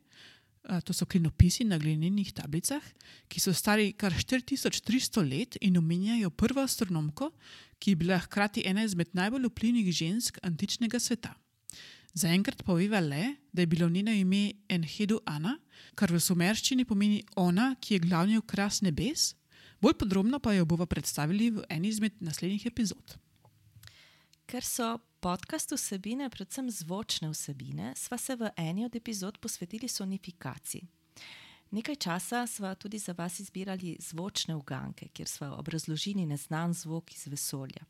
to 0.84 0.94
so 0.94 1.06
klinopisi 1.06 1.66
na 1.66 1.78
glinenih 1.78 2.30
tablicah, 2.32 2.86
ki 3.26 3.42
so 3.42 3.50
stari 3.50 3.96
kar 3.98 4.14
4300 4.14 5.26
let 5.26 5.58
in 5.60 5.82
omenjajo 5.82 6.30
prvo 6.30 6.62
astronomko, 6.62 7.32
ki 7.82 7.90
je 7.90 7.96
bila 7.96 8.22
hkrati 8.22 8.62
ena 8.66 8.86
izmed 8.86 9.10
najbolj 9.12 9.50
vplivnih 9.50 9.90
žensk 9.90 10.38
antičnega 10.42 11.02
sveta. 11.02 11.34
Zaenkrat 12.18 12.64
poveva 12.66 12.98
le, 13.00 13.36
da 13.52 13.62
je 13.62 13.66
bilo 13.66 13.88
njeno 13.88 14.12
ime 14.12 14.52
Enhedu 14.68 15.20
Ana, 15.26 15.58
kar 15.94 16.10
v 16.12 16.18
sumerščini 16.20 16.86
pomeni 16.88 17.20
ona, 17.36 17.74
ki 17.80 17.94
je 17.94 18.02
glavni 18.02 18.38
okras 18.40 18.80
nebes, 18.82 19.34
bolj 19.80 19.94
podrobno 20.00 20.40
pa 20.42 20.56
jo 20.56 20.66
bomo 20.66 20.86
predstavili 20.86 21.50
v 21.54 21.62
eni 21.70 21.92
izmed 21.92 22.16
naslednjih 22.20 22.66
epizod. 22.66 23.14
Ker 24.50 24.66
so 24.66 24.96
podcast 25.20 25.76
vsebine, 25.76 26.30
predvsem 26.30 26.70
zvočne 26.72 27.30
vsebine, 27.30 27.92
sva 27.94 28.18
se 28.18 28.34
v 28.34 28.50
eni 28.56 28.86
od 28.88 28.96
epizod 28.96 29.38
posvetili 29.38 29.88
sonifikaciji. 29.88 30.88
Nekaj 31.70 31.96
časa 32.02 32.46
sva 32.46 32.72
tudi 32.74 32.98
za 32.98 33.14
vas 33.18 33.38
izbirali 33.40 33.94
zvočne 34.00 34.56
uganke, 34.56 35.12
kjer 35.12 35.28
sva 35.28 35.52
obrazložili 35.54 36.26
neznan 36.26 36.74
zvok 36.74 37.14
iz 37.14 37.26
vesolja. 37.26 37.84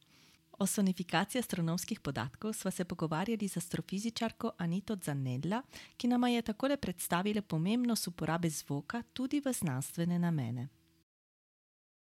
O 0.60 0.66
sonifikaciji 0.66 1.38
astronomskih 1.38 2.00
podatkov 2.00 2.52
sva 2.52 2.70
se 2.70 2.84
pogovarjali 2.84 3.48
z 3.48 3.56
astrofizičarko 3.56 4.50
Anito 4.58 4.96
Zanella, 4.96 5.62
ki 5.96 6.08
nama 6.08 6.28
je 6.28 6.42
takole 6.42 6.76
predstavila 6.76 7.42
pomembnost 7.42 8.08
uporabe 8.08 8.50
zvoka 8.50 9.02
tudi 9.12 9.40
v 9.40 9.52
znanstvene 9.52 10.18
namene. 10.18 10.68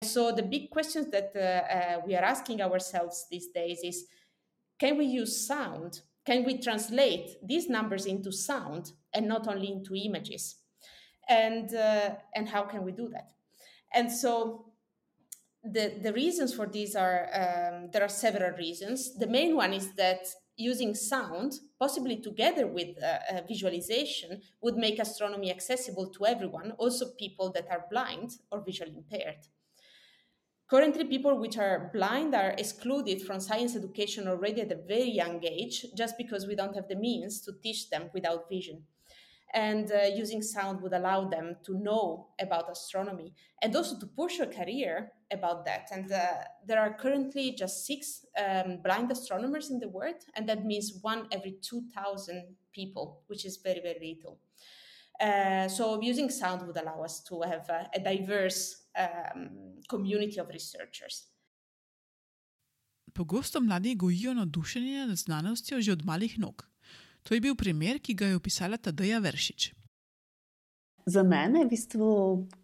So 0.04 0.32
the 0.32 0.44
big 0.44 0.70
questions 0.70 1.10
that 1.12 1.34
uh, 1.36 1.42
uh, 1.42 2.08
we 2.08 2.16
are 2.18 2.26
asking 2.26 2.62
ourselves 2.62 3.28
these 3.32 3.50
days 3.56 3.80
is 3.84 4.06
can 4.80 4.98
we 4.98 5.22
use 5.22 5.48
sound? 5.48 6.02
Can 6.26 6.46
we 6.46 6.60
translate 6.62 7.40
these 7.48 7.70
numbers 7.70 8.06
into 8.06 8.32
sound 8.32 8.94
and 9.14 9.28
not 9.28 9.48
only 9.48 9.68
into 9.68 9.96
images? 9.96 10.56
And 11.30 11.74
uh, 11.74 12.10
and 12.36 12.48
how 12.50 12.64
can 12.70 12.84
we 12.86 12.92
do 12.92 13.10
that? 13.10 13.34
And 13.96 14.12
so 14.12 14.66
the 15.72 16.00
the 16.02 16.14
reasons 16.14 16.54
for 16.54 16.68
these 16.68 16.96
are 16.96 17.30
um, 17.34 17.90
there 17.92 18.04
are 18.04 18.10
several 18.10 18.52
reasons. 18.58 19.18
The 19.18 19.28
main 19.28 19.56
one 19.56 19.74
is 19.74 19.94
that 19.96 20.28
using 20.58 20.96
sound, 20.96 21.60
possibly 21.80 22.18
together 22.18 22.66
with 22.66 22.96
uh, 23.04 23.06
uh, 23.06 23.42
visualization, 23.48 24.42
would 24.62 24.78
make 24.78 25.00
astronomy 25.00 25.52
accessible 25.52 26.10
to 26.10 26.26
everyone, 26.26 26.72
also 26.78 27.08
people 27.20 27.52
that 27.52 27.68
are 27.70 27.86
blind 27.90 28.32
or 28.52 28.64
visually 28.64 28.96
impaired. 28.96 29.48
Currently, 30.68 31.04
people 31.06 31.38
which 31.38 31.58
are 31.58 31.92
blind 31.94 32.34
are 32.34 32.56
excluded 32.58 33.22
from 33.22 33.40
science 33.40 33.76
education 33.76 34.28
already 34.28 34.62
at 34.62 34.72
a 34.72 34.82
very 34.88 35.12
young 35.12 35.44
age, 35.44 35.86
just 35.96 36.18
because 36.18 36.48
we 36.48 36.56
don't 36.56 36.76
have 36.76 36.88
the 36.88 36.96
means 36.96 37.42
to 37.42 37.52
teach 37.62 37.90
them 37.90 38.10
without 38.14 38.50
vision. 38.50 38.84
And 39.56 39.90
uh, 39.90 40.08
using 40.14 40.42
sound 40.42 40.82
would 40.82 40.92
allow 40.94 41.30
them 41.30 41.56
to 41.64 41.78
know 41.78 42.28
about 42.42 42.70
astronomy 42.70 43.34
and 43.62 43.74
also 43.74 43.98
to 44.00 44.06
push 44.06 44.40
a 44.40 44.48
career 44.48 45.14
about 45.32 45.64
that. 45.66 45.88
And 45.92 46.12
uh, 46.12 46.20
there 46.68 46.80
are 46.80 46.94
currently 46.94 47.52
just 47.52 47.86
six 47.86 48.26
um, 48.38 48.80
blind 48.84 49.12
astronomers 49.12 49.72
in 49.72 49.80
the 49.80 49.88
world, 49.88 50.22
and 50.36 50.48
that 50.50 50.66
means 50.66 51.00
one 51.02 51.28
every 51.32 51.56
2,000 51.62 52.44
people, 52.74 53.22
which 53.28 53.46
is 53.46 53.58
very, 53.64 53.80
very 53.80 54.16
little. 54.16 54.40
Uh, 55.22 55.70
so 55.70 56.02
using 56.02 56.30
sound 56.30 56.68
would 56.68 56.78
allow 56.78 57.02
us 57.02 57.24
to 57.24 57.42
have 57.42 57.70
a, 57.70 57.90
a 57.96 58.00
diverse 58.00 58.84
um, 58.98 59.50
community 59.88 60.40
of 60.40 60.50
researchers. 60.50 61.32
Pogosto 63.14 63.62
mladi 63.62 63.96
gojijo 63.96 64.34
navdušenje 64.34 65.06
nad 65.08 65.18
znanostjo 65.18 65.82
že 65.82 65.92
od 65.92 66.06
malih 66.06 66.40
nog. 66.40 66.75
To 67.26 67.34
je 67.34 67.42
bil 67.42 67.56
primer, 67.58 67.98
ki 67.98 68.14
ga 68.14 68.30
je 68.30 68.38
opisala 68.38 68.78
Tadeja 68.78 69.18
Veršič. 69.20 69.72
Za 71.06 71.22
mene 71.26 71.62
je 71.62 71.66
v 71.66 71.70
bistvu 71.70 72.10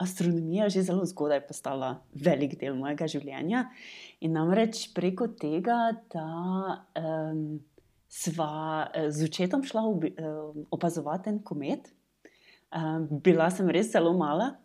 astronomija 0.02 0.70
že 0.70 0.82
zelo 0.86 1.06
zgodaj 1.06 1.44
postala 1.46 1.92
velik 2.14 2.56
del 2.62 2.78
mojega 2.78 3.06
življenja. 3.10 3.68
In 4.22 4.34
namreč 4.38 4.88
preko 4.94 5.30
tega, 5.38 5.94
da 6.14 6.26
um, 6.98 7.60
sva 8.10 8.90
z 9.10 9.30
očetom 9.30 9.66
šla 9.66 9.86
ob, 9.86 10.06
um, 10.10 10.66
opazovati 10.74 11.30
en 11.34 11.42
komet, 11.46 11.90
um, 12.74 13.06
bila 13.22 13.50
sem 13.54 13.70
res 13.70 13.94
zelo 13.94 14.14
mala, 14.18 14.56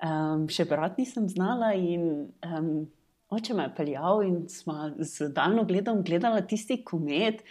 um, 0.00 0.44
še 0.48 0.68
brat 0.68 1.00
nisem 1.00 1.28
znala, 1.28 1.72
in 1.76 2.28
um, 2.44 2.86
oče 3.32 3.56
me 3.56 3.68
je 3.68 3.76
peljal 3.80 4.24
in 4.28 4.44
smo 4.52 4.92
z 5.00 5.32
daljno 5.36 5.64
gledom 5.68 6.04
gledali 6.04 6.44
tisti 6.48 6.80
komet. 6.84 7.44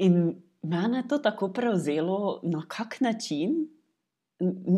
In 0.00 0.34
mene 0.64 0.98
je 0.98 1.08
to 1.08 1.18
tako 1.18 1.48
prevzelo, 1.48 2.40
na 2.42 2.64
kak 2.68 3.00
način 3.00 3.68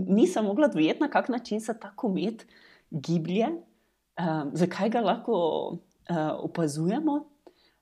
nisem 0.09 0.45
mogla 0.45 0.69
dojeti, 0.69 1.01
na 1.01 1.09
kak 1.09 1.29
način 1.29 1.61
se 1.61 1.79
ta 1.81 1.93
komet 1.97 2.47
giblje, 2.91 3.47
um, 3.49 4.51
zakaj 4.53 4.91
ga 4.91 5.01
lahko 5.01 5.33
uh, 5.73 6.17
opazujemo. 6.39 7.13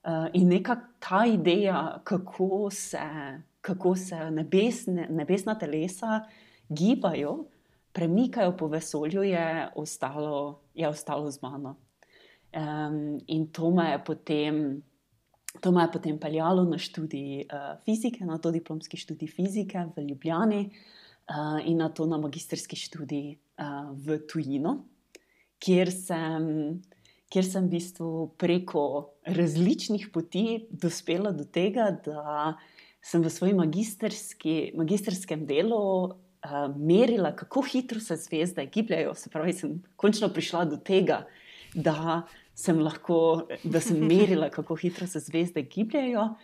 Uh, 0.04 0.26
in 0.32 0.48
neka 0.48 0.76
ta 1.00 1.24
ideja, 1.26 2.00
kako 2.04 2.70
se, 2.70 2.98
kako 3.60 3.96
se 3.96 4.30
nebesne, 4.30 5.06
nebesna 5.10 5.58
telesa 5.58 6.20
gibajo, 6.68 7.44
premikajo 7.92 8.56
po 8.56 8.66
vesolju, 8.66 9.22
je 9.22 9.68
ostalo, 9.74 10.60
je 10.74 10.88
ostalo 10.88 11.30
z 11.30 11.42
mano. 11.42 11.76
Um, 12.56 13.20
in 13.26 13.46
to 13.52 13.70
me 13.70 13.90
je 13.90 14.04
potem. 14.04 14.82
To 15.60 15.72
me 15.72 15.82
je 15.82 15.92
potem 15.92 16.18
peljalo 16.18 16.64
na 16.64 16.78
študij 16.78 17.46
uh, 17.46 17.76
fizike, 17.86 18.24
na 18.24 18.38
to 18.38 18.50
diplomski 18.50 18.96
študij 18.96 19.28
fizike 19.30 19.86
v 19.96 20.02
Ljubljani, 20.08 20.64
uh, 21.30 21.60
in 21.66 21.78
na 21.78 21.88
to 21.88 22.06
na 22.06 22.18
magistrski 22.18 22.76
študij 22.76 23.36
uh, 23.58 23.92
v 23.94 24.18
tujino, 24.26 24.84
kjer 25.62 25.92
sem, 25.92 26.44
kjer 27.32 27.46
sem 27.46 27.68
v 27.68 27.76
bistvu 27.78 28.10
preko 28.38 29.14
različnih 29.24 30.10
poti 30.12 30.66
dospela 30.70 31.32
do 31.32 31.46
tega, 31.46 31.92
da 32.04 32.56
sem 33.04 33.22
v 33.22 33.30
svojem 33.32 33.60
magistrskem 33.62 35.46
delu 35.46 35.80
uh, 36.04 36.68
merila, 36.76 37.34
kako 37.36 37.64
hitro 37.68 38.00
se 38.00 38.16
zvezde 38.16 38.66
gibljajo. 38.66 39.14
Se 39.14 39.30
pravi, 39.30 39.52
sem 39.52 39.78
končno 39.96 40.28
prišla 40.32 40.64
do 40.72 40.80
tega, 40.80 41.24
da 41.74 42.24
sem 42.54 42.78
lahko, 42.78 43.46
da 43.64 43.80
sem 43.82 43.98
merila, 43.98 44.48
kako 44.50 44.76
hitro 44.78 45.06
se 45.06 45.20
zvezde 45.20 45.62
gibljajo. 45.62 46.34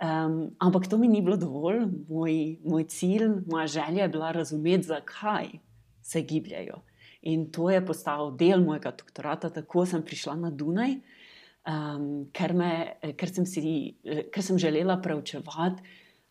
Um, 0.00 0.36
ampak 0.58 0.88
to 0.88 0.96
mi 0.98 1.08
ni 1.08 1.20
bilo 1.20 1.36
dovolj, 1.36 1.82
moj, 2.08 2.36
moj 2.64 2.86
cilj, 2.88 3.42
moja 3.46 3.66
želja 3.66 4.06
je 4.06 4.08
bila 4.08 4.32
razumeti, 4.32 4.88
zakaj 4.88 5.50
se 6.02 6.22
gibljajo. 6.22 6.80
In 7.22 7.50
to 7.52 7.68
je 7.70 7.84
postal 7.86 8.32
del 8.36 8.64
mojega 8.64 8.94
doktorata, 8.96 9.50
tako 9.52 9.84
sem 9.86 10.02
prišla 10.02 10.38
na 10.40 10.50
Dunaj, 10.50 10.94
um, 11.68 12.06
ker, 12.32 12.54
me, 12.56 12.72
ker, 13.20 13.28
sem 13.28 13.44
si, 13.46 13.62
ker 14.32 14.44
sem 14.44 14.58
želela 14.58 14.96
preučevati, 15.04 15.84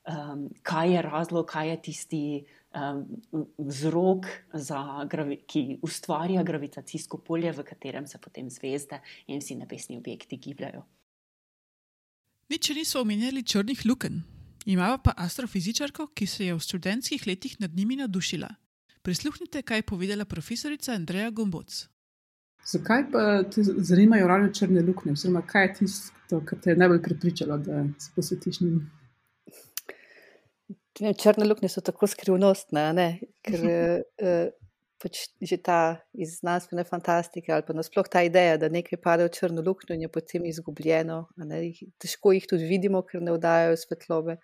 um, 0.10 0.48
kaj 0.66 0.96
je 0.96 1.04
razlog, 1.06 1.46
kaj 1.52 1.70
je 1.70 1.82
tisti 1.90 2.24
vzrok, 3.58 4.26
za, 4.54 5.08
ki 5.48 5.80
ustvarja 5.82 6.44
gravitacijsko 6.44 7.18
polje, 7.18 7.52
v 7.52 7.64
katerem 7.64 8.08
se 8.08 8.18
potem 8.18 8.50
zvezde 8.50 9.02
in 9.28 9.40
vsi 9.40 9.56
nebesni 9.56 9.98
objekti 9.98 10.38
gibljajo. 10.38 10.86
Nič 12.50 12.70
niso 12.70 13.02
omenjali 13.02 13.44
črnih 13.44 13.86
luken. 13.86 14.22
Imamo 14.66 14.98
pa 15.04 15.14
astrofizičarko, 15.18 16.08
ki 16.14 16.26
se 16.28 16.46
je 16.46 16.54
v 16.54 16.60
študentskih 16.60 17.28
letih 17.28 17.56
nad 17.60 17.72
njimi 17.76 17.96
navdušila. 17.96 18.50
Prisluhnite, 19.02 19.62
kaj 19.62 19.78
je 19.78 19.84
povedala 19.84 20.26
profesorica 20.26 20.94
Andreja 20.94 21.30
Gomboc. 21.30 21.88
Zakaj 22.66 23.06
pa 23.12 23.44
te 23.50 23.64
zanimajo 23.64 24.28
ravno 24.28 24.54
črne 24.54 24.82
luknje, 24.82 25.12
oziroma 25.12 25.42
kaj 25.42 25.66
je 25.66 25.74
tisto, 25.74 26.42
kar 26.46 26.60
te 26.60 26.70
je 26.70 26.78
najbolj 26.78 27.02
prepričalo, 27.02 27.58
da 27.58 27.86
se 27.98 28.12
posvetiš 28.16 28.60
njim? 28.62 28.99
Črne 31.00 31.46
luknje 31.48 31.70
so 31.72 31.84
tako 31.86 32.08
skrivnostne, 32.12 33.10
ker 33.46 33.62
eh, 33.72 34.50
pač 35.00 35.22
že 35.40 35.58
ta 35.64 36.00
iz 36.12 36.40
znanstvene 36.42 36.84
fantastike 36.84 37.54
ali 37.56 37.64
pa 37.64 37.74
nasploh 37.74 38.08
ta 38.12 38.24
ideja, 38.28 38.58
da 38.60 38.68
nekaj 38.72 39.00
pade 39.00 39.28
v 39.28 39.32
črno 39.32 39.64
luknjo 39.64 39.96
in 39.96 40.04
je 40.06 40.12
potem 40.12 40.46
izgubljeno. 40.50 41.22
Težko 42.04 42.36
jih 42.36 42.48
tudi 42.50 42.68
vidimo, 42.68 43.02
ker 43.08 43.24
ne 43.24 43.36
vdajajo 43.36 43.78
svetlobe. 43.80 44.40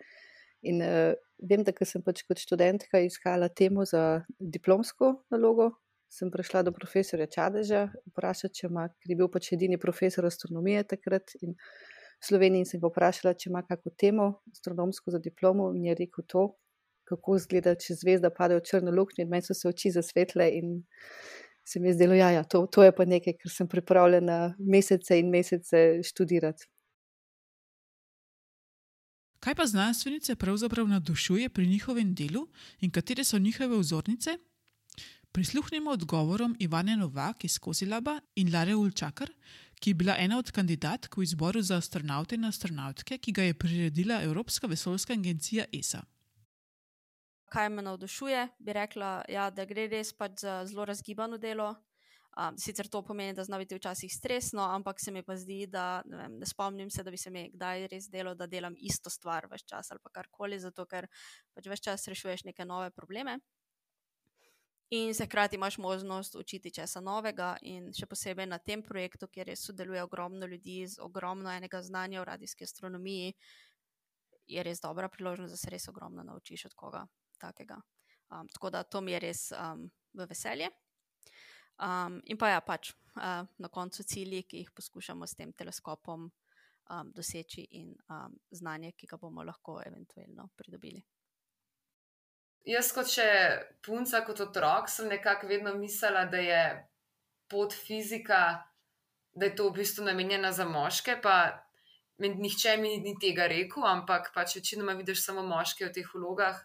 In 0.66 0.80
uh, 0.82 1.12
vem, 1.44 1.66
da 1.68 1.76
sem 1.86 2.02
pač 2.02 2.24
kot 2.26 2.40
študentka 2.42 3.04
iskala 3.04 3.52
temo 3.52 3.86
za 3.86 4.24
diplomsko 4.40 5.20
nalogo. 5.34 5.74
Sem 6.10 6.32
prišla 6.32 6.62
do 6.64 6.72
profesorja 6.72 7.28
Čadeža, 7.28 7.90
vprašala, 8.14 8.54
če 8.56 8.70
ima, 8.70 8.86
ker 8.88 9.12
je 9.12 9.18
bil 9.20 9.28
pač 9.34 9.52
edini 9.58 9.76
profesor 9.82 10.24
astronomije 10.30 10.86
takrat 10.96 11.36
in 11.42 11.52
v 11.52 11.95
Sloveniji, 12.26 12.66
in 12.66 12.70
sem 12.70 12.82
ga 12.82 12.90
vprašala, 12.90 13.36
če 13.38 13.50
ima 13.50 13.62
kakšno 13.66 13.92
temo 14.02 14.28
astronomsko 14.52 15.14
za 15.14 15.20
diplomo, 15.22 15.72
in 15.76 15.86
je 15.90 15.98
rekel 16.02 16.26
to, 16.28 16.46
kako 17.06 17.38
izgleda, 17.38 17.76
če 17.78 17.98
zvezda 18.00 18.32
pade 18.34 18.58
v 18.58 18.64
črno 18.66 18.94
luknjo, 18.96 19.26
in 19.26 19.32
meni 19.32 19.46
so 19.46 19.54
se 19.54 19.70
oči 19.70 19.94
zasvetle. 19.94 20.48
In 20.58 20.80
se 21.66 21.80
mi 21.80 21.90
je 21.90 21.98
zdelo, 21.98 22.14
da 22.14 22.22
ja, 22.24 22.30
ja, 22.40 22.44
to, 22.44 22.66
to 22.66 22.84
je 22.86 22.94
pa 22.96 23.06
nekaj, 23.06 23.38
kar 23.42 23.52
sem 23.52 23.70
pripravljena 23.70 24.56
mesece 24.60 25.20
in 25.20 25.30
mesece 25.34 26.02
študirati. 26.06 26.68
Kaj 29.46 29.56
pa 29.56 29.66
znanstvenice 29.70 30.36
pravzaprav 30.42 30.88
navdušuje 30.90 31.50
pri 31.50 31.68
njihovem 31.68 32.14
delu 32.18 32.48
in 32.82 32.92
katere 32.92 33.24
so 33.24 33.38
njihove 33.38 33.78
vzornice? 33.78 34.38
Prisluhnimo 35.32 35.92
odgovorom 35.92 36.56
Ivane 36.60 36.96
Novak 36.98 37.44
iz 37.44 37.60
Kozilaba 37.60 38.20
in 38.36 38.54
Lare 38.54 38.76
Ulčakar, 38.76 39.30
ki 39.80 39.94
je 39.94 40.00
bila 40.02 40.16
ena 40.18 40.40
od 40.40 40.52
kandidatk 40.52 41.18
v 41.18 41.24
izboru 41.24 41.62
za 41.62 41.78
astronaute 41.78 42.36
in 42.36 42.46
astronautke, 42.46 43.18
ki 43.18 43.32
ga 43.32 43.44
je 43.50 43.54
priredila 43.54 44.22
Evropska 44.24 44.68
vesoljska 44.68 45.14
agencija 45.14 45.66
ESA 45.72 46.04
kaj 47.56 47.70
me 47.70 47.82
navdušuje, 47.82 48.48
bi 48.60 48.74
rekla, 48.74 49.22
ja, 49.32 49.50
da 49.50 49.66
gre 49.66 49.88
res 49.88 50.12
pač 50.14 50.42
za 50.44 50.64
zelo 50.68 50.86
razgibano 50.86 51.38
delo. 51.38 51.76
Um, 52.36 52.58
sicer 52.60 52.90
to 52.92 53.00
pomeni, 53.08 53.32
da 53.32 53.46
zna 53.48 53.56
biti 53.62 53.78
včasih 53.78 54.12
stresno, 54.12 54.66
ampak 54.68 55.00
se 55.00 55.12
mi 55.12 55.22
pa 55.24 55.38
zdi, 55.40 55.62
da 55.72 56.02
ne, 56.04 56.18
vem, 56.20 56.34
ne 56.42 56.50
spomnim 56.50 56.90
se, 56.92 57.04
da 57.04 57.12
bi 57.14 57.18
se 57.18 57.32
mi 57.32 57.46
kdaj 57.54 57.88
res 57.94 58.10
delo, 58.12 58.34
da 58.36 58.44
delam 58.52 58.76
isto 58.76 59.10
stvar 59.10 59.48
več 59.52 59.64
čas 59.72 59.94
ali 59.96 60.04
karkoli, 60.12 60.60
zato 60.60 60.84
ker 60.86 61.08
pač 61.56 61.70
več 61.72 61.86
čas 61.88 62.04
rešuješ 62.12 62.44
neke 62.50 62.68
nove 62.68 62.92
probleme. 62.92 63.38
In 64.90 65.14
se 65.14 65.26
hkrati 65.26 65.56
imaš 65.56 65.78
možnost 65.78 66.36
učiti 66.36 66.72
česa 66.72 67.02
novega, 67.02 67.56
in 67.62 67.90
še 67.94 68.06
posebej 68.06 68.46
na 68.46 68.60
tem 68.62 68.84
projektu, 68.86 69.28
kjer 69.28 69.48
res 69.50 69.66
sodeluje 69.66 70.04
ogromno 70.04 70.46
ljudi 70.46 70.84
z 70.88 71.02
ogromno 71.02 71.50
enega 71.50 71.82
znanja 71.82 72.22
o 72.22 72.26
radijski 72.26 72.64
astronomiji, 72.64 73.34
je 74.46 74.64
res 74.64 74.82
dobra 74.82 75.10
priložnost, 75.10 75.54
da 75.54 75.58
se 75.58 75.70
res 75.74 75.88
ogromno 75.90 76.24
naučiš 76.24 76.68
od 76.70 76.76
koga 76.78 77.06
takega. 77.42 77.80
Um, 78.30 78.48
tako 78.54 78.70
da 78.70 78.84
to 78.84 79.02
mi 79.02 79.12
je 79.12 79.20
res 79.20 79.42
um, 79.52 79.88
v 80.14 80.30
veselje. 80.30 80.70
Um, 81.82 82.22
in 82.26 82.38
pa 82.38 82.54
ja, 82.54 82.62
pač 82.62 82.94
uh, 82.94 83.42
na 83.58 83.70
koncu 83.74 84.04
cilji, 84.04 84.44
ki 84.44 84.64
jih 84.64 84.72
poskušamo 84.72 85.26
s 85.28 85.36
tem 85.36 85.52
teleskopom 85.54 86.30
um, 86.30 87.12
doseči, 87.12 87.66
in 87.82 87.92
um, 88.06 88.38
znanje, 88.52 88.94
ki 88.94 89.10
ga 89.10 89.18
bomo 89.18 89.44
lahko 89.44 89.82
eventualno 89.82 90.48
pridobili. 90.56 91.02
Jaz, 92.66 92.90
kot 92.96 93.10
še 93.12 93.26
punca, 93.86 94.24
kot 94.26 94.40
otrok, 94.42 94.90
sem 94.90 95.10
nekako 95.12 95.46
vedno 95.52 95.76
mislila, 95.78 96.24
da 96.26 96.40
je 96.42 96.62
pot 97.52 97.74
fizika, 97.78 98.66
da 99.38 99.46
je 99.46 99.54
to 99.60 99.68
v 99.70 99.82
bistvu 99.84 100.08
namenjena 100.08 100.50
za 100.52 100.66
moške. 100.66 101.20
Pa 101.22 101.36
nihče 102.18 102.78
mi 102.82 102.98
ni 103.04 103.14
tega 103.22 103.46
rekel, 103.52 103.86
ampak 103.86 104.32
pač 104.34 104.56
večinoma 104.58 104.96
vidiš 104.98 105.22
samo 105.28 105.44
moške 105.46 105.86
v 105.86 105.94
teh 105.94 106.10
vlogah. 106.16 106.58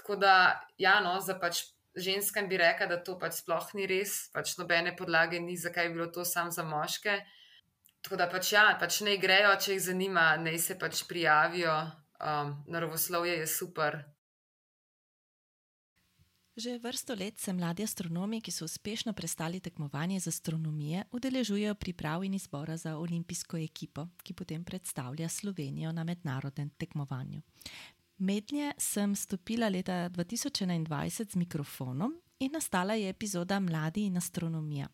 Tako 0.00 0.16
da, 0.16 0.34
ja, 0.80 0.96
no, 1.04 1.18
za 1.20 1.36
pač 1.36 1.66
ženskam 1.92 2.48
bi 2.48 2.56
rekla, 2.56 2.88
da 2.88 2.96
to 3.04 3.18
pač 3.20 3.42
sploh 3.42 3.68
ni 3.76 3.84
res, 3.90 4.30
pač 4.32 4.56
nobene 4.56 4.94
podlage 4.96 5.42
ni, 5.44 5.58
zakaj 5.60 5.90
bi 5.90 5.98
bilo 5.98 6.08
to 6.08 6.24
samo 6.24 6.50
za 6.50 6.64
moške. 6.64 7.18
Tako 8.00 8.16
da 8.16 8.30
pač 8.32 8.54
ja, 8.54 8.64
pač 8.80 9.02
ne 9.04 9.18
grejo, 9.20 9.52
če 9.60 9.76
jih 9.76 9.84
zanima, 9.90 10.30
naj 10.40 10.58
se 10.58 10.78
pač 10.80 11.04
prijavijo. 11.04 11.76
Um, 12.22 12.56
naravoslovje 12.70 13.42
je 13.42 13.46
super. 13.50 14.00
Že 16.56 16.78
vrsto 16.78 17.14
let 17.14 17.38
se 17.38 17.52
mladi 17.52 17.84
astronomi, 17.84 18.40
ki 18.40 18.52
so 18.52 18.64
uspešno 18.64 19.12
prestali 19.12 19.60
tekmovanje 19.60 20.20
z 20.20 20.28
astronomije, 20.28 21.04
udeležujejo 21.10 21.74
priprav 21.74 22.24
in 22.24 22.34
izbora 22.34 22.76
za 22.76 22.96
olimpijsko 22.96 23.56
ekipo, 23.56 24.08
ki 24.22 24.34
potem 24.34 24.64
predstavlja 24.64 25.28
Slovenijo 25.28 25.92
na 25.92 26.04
mednarodnem 26.04 26.70
tekmovanju. 26.70 27.40
Mednje 28.18 28.72
sem 28.78 29.16
stopila 29.16 29.68
leta 29.68 30.10
2021 30.10 31.32
z 31.32 31.36
mikrofonom 31.36 32.12
in 32.38 32.52
nastala 32.52 32.94
je 32.94 33.08
epizoda 33.08 33.60
Mladi 33.60 34.04
in 34.04 34.16
astronomija. 34.16 34.88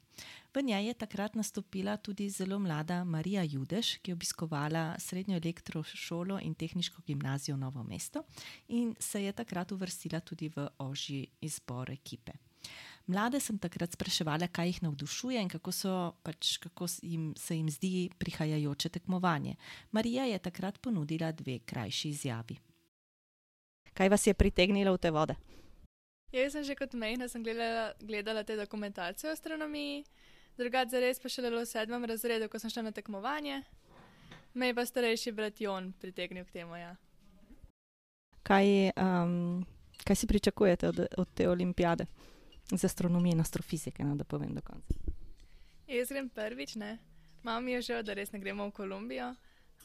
V 0.54 0.62
njej 0.62 0.87
je 0.87 0.94
takrat 0.94 1.35
nastopila 1.35 1.96
tudi 1.96 2.31
zelo 2.31 2.59
mlada 2.59 3.04
Marija 3.04 3.42
Judeš, 3.42 3.96
ki 4.02 4.11
je 4.11 4.14
obiskovala 4.14 4.96
srednjo 4.98 5.37
elektrošolo 5.37 6.40
in 6.42 6.54
tehniško 6.54 7.02
gimnazijo 7.07 7.57
Novo 7.57 7.83
mesto 7.83 8.24
in 8.68 8.94
se 8.98 9.24
je 9.24 9.33
takrat 9.33 9.72
uvrstila 9.72 10.20
tudi 10.20 10.48
v 10.48 10.68
ožji 10.78 11.26
izbor 11.40 11.90
ekipe. 11.90 12.33
Mlade 13.09 13.40
sem 13.40 13.57
takrat 13.59 13.92
spraševala, 13.92 14.50
kaj 14.52 14.66
jih 14.68 14.83
navdušuje 14.83 15.40
in 15.40 15.48
kako, 15.48 15.72
so, 15.72 15.92
pač, 16.22 16.59
kako 16.61 16.87
jim, 17.02 17.31
se 17.37 17.57
jim 17.57 17.70
zdi 17.70 18.11
prihajajoče 18.18 18.88
tekmovanje. 18.88 19.54
Marija 19.92 20.24
je 20.24 20.38
takrat 20.38 20.81
ponudila 20.81 21.33
dve 21.33 21.59
krajši 21.59 22.09
izjavi. 22.09 22.59
Kaj 23.94 24.09
vas 24.09 24.26
je 24.26 24.35
pritegnilo 24.35 24.92
v 24.92 24.98
te 24.98 25.11
vode? 25.11 25.35
Jaz 26.33 26.53
sem 26.53 26.64
že 26.64 26.75
kot 26.77 26.93
mejna 26.93 27.25
gledala, 27.41 27.93
gledala 28.01 28.45
te 28.45 28.57
dokumentarce 28.57 29.29
o 29.29 29.33
astronomiji, 29.33 30.05
drugače 30.59 30.91
za 30.91 31.01
res 31.01 31.21
pa 31.21 31.29
šele 31.29 31.51
v 31.51 31.64
sedmem 31.67 32.05
razredu, 32.05 32.49
ko 32.49 32.59
sem 32.59 32.71
šla 32.71 32.83
na 32.83 32.93
tekmovanje. 32.93 33.62
Me 34.55 34.67
je 34.69 34.75
pa 34.75 34.85
starejši 34.85 35.33
brat 35.33 35.61
Jon 35.61 35.93
pritegnil 36.01 36.45
k 36.45 36.51
temu. 36.61 36.77
Ja. 36.77 36.97
Kaj, 38.43 38.93
um, 38.97 39.64
kaj 40.05 40.17
si 40.17 40.27
pričakujete 40.27 40.88
od, 40.88 41.07
od 41.17 41.29
te 41.35 41.49
olimpijade 41.49 42.07
za 42.71 42.87
astronomijo 42.87 43.33
in 43.33 43.41
astrofizike, 43.41 44.05
no, 44.05 44.17
da 44.17 44.25
povem 44.25 44.55
do 44.55 44.61
konca? 44.61 44.95
Jaz 45.88 46.12
grem 46.12 46.29
prvič, 46.29 46.77
ne. 46.77 46.99
Mam 47.43 47.69
je 47.69 47.83
že, 47.83 48.03
da 48.03 48.12
res 48.12 48.33
ne 48.33 48.38
gremo 48.38 48.69
v 48.69 48.77
Kolumbijo, 48.77 49.35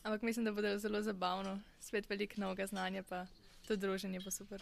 ampak 0.04 0.22
mislim, 0.22 0.46
da 0.46 0.52
bo 0.52 0.62
zelo 0.78 1.02
zabavno, 1.02 1.62
svet 1.80 2.10
veliko 2.10 2.42
novega 2.42 2.68
znanja 2.68 3.04
pa. 3.04 3.26
To 3.68 3.76
druženje 3.80 4.20
bo 4.20 4.32
super. 4.32 4.60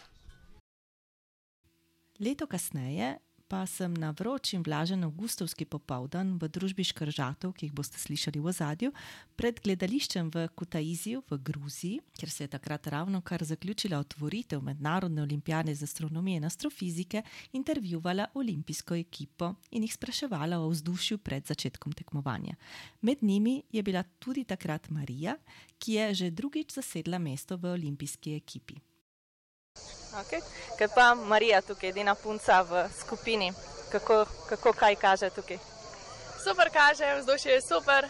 Leto 2.20 2.46
kasneje 2.46 3.18
pa 3.52 3.66
sem 3.68 3.92
na 3.92 4.14
vroč 4.16 4.54
in 4.56 4.62
vlažen 4.64 5.04
avgustovski 5.04 5.66
popoldan 5.68 6.38
v 6.40 6.48
družbi 6.48 6.86
škržatov, 6.88 7.52
ki 7.52 7.68
jih 7.68 7.74
boste 7.76 8.00
slišali 8.00 8.40
v 8.40 8.48
ozadju, 8.48 8.90
pred 9.36 9.58
gledališčem 9.60 10.30
v 10.32 10.46
Kutaiziju 10.56 11.20
v 11.28 11.36
Gruziji, 11.36 11.98
kjer 12.16 12.32
se 12.32 12.46
je 12.46 12.52
takrat 12.54 12.88
ravno 12.88 13.20
kar 13.20 13.44
zaključila 13.44 13.98
otvoritev 14.00 14.62
Mednarodne 14.64 15.20
olimpijade 15.20 15.74
za 15.76 15.84
astronomijo 15.84 16.40
in 16.40 16.48
astrofizike, 16.48 17.20
intervjuvala 17.52 18.30
olimpijsko 18.40 18.96
ekipo 18.96 19.52
in 19.70 19.84
jih 19.84 19.92
spraševala 19.92 20.56
o 20.56 20.70
vzdušju 20.72 21.18
pred 21.18 21.44
začetkom 21.44 21.92
tekmovanja. 21.92 22.56
Med 23.02 23.20
njimi 23.20 23.60
je 23.68 23.82
bila 23.82 24.02
tudi 24.18 24.46
takrat 24.48 24.88
Marija, 24.88 25.36
ki 25.76 25.92
je 25.92 26.08
že 26.14 26.30
drugič 26.30 26.72
zasedla 26.72 27.20
mesto 27.20 27.60
v 27.60 27.76
olimpijski 27.76 28.32
ekipi. 28.40 28.80
Okay. 30.20 30.40
Kaj 30.78 30.88
pa 30.94 31.14
Marija 31.14 31.62
tukaj, 31.64 31.88
edina 31.88 32.14
punca 32.14 32.62
v 32.62 32.84
skupini, 32.92 33.52
kako, 33.92 34.24
kako 34.48 34.72
kaj 34.72 34.96
kaže 34.96 35.30
tukaj? 35.30 35.58
Super 36.44 36.68
kaže, 36.72 37.08
vzdušje 37.20 37.52
je 37.52 37.62
super, 37.62 38.08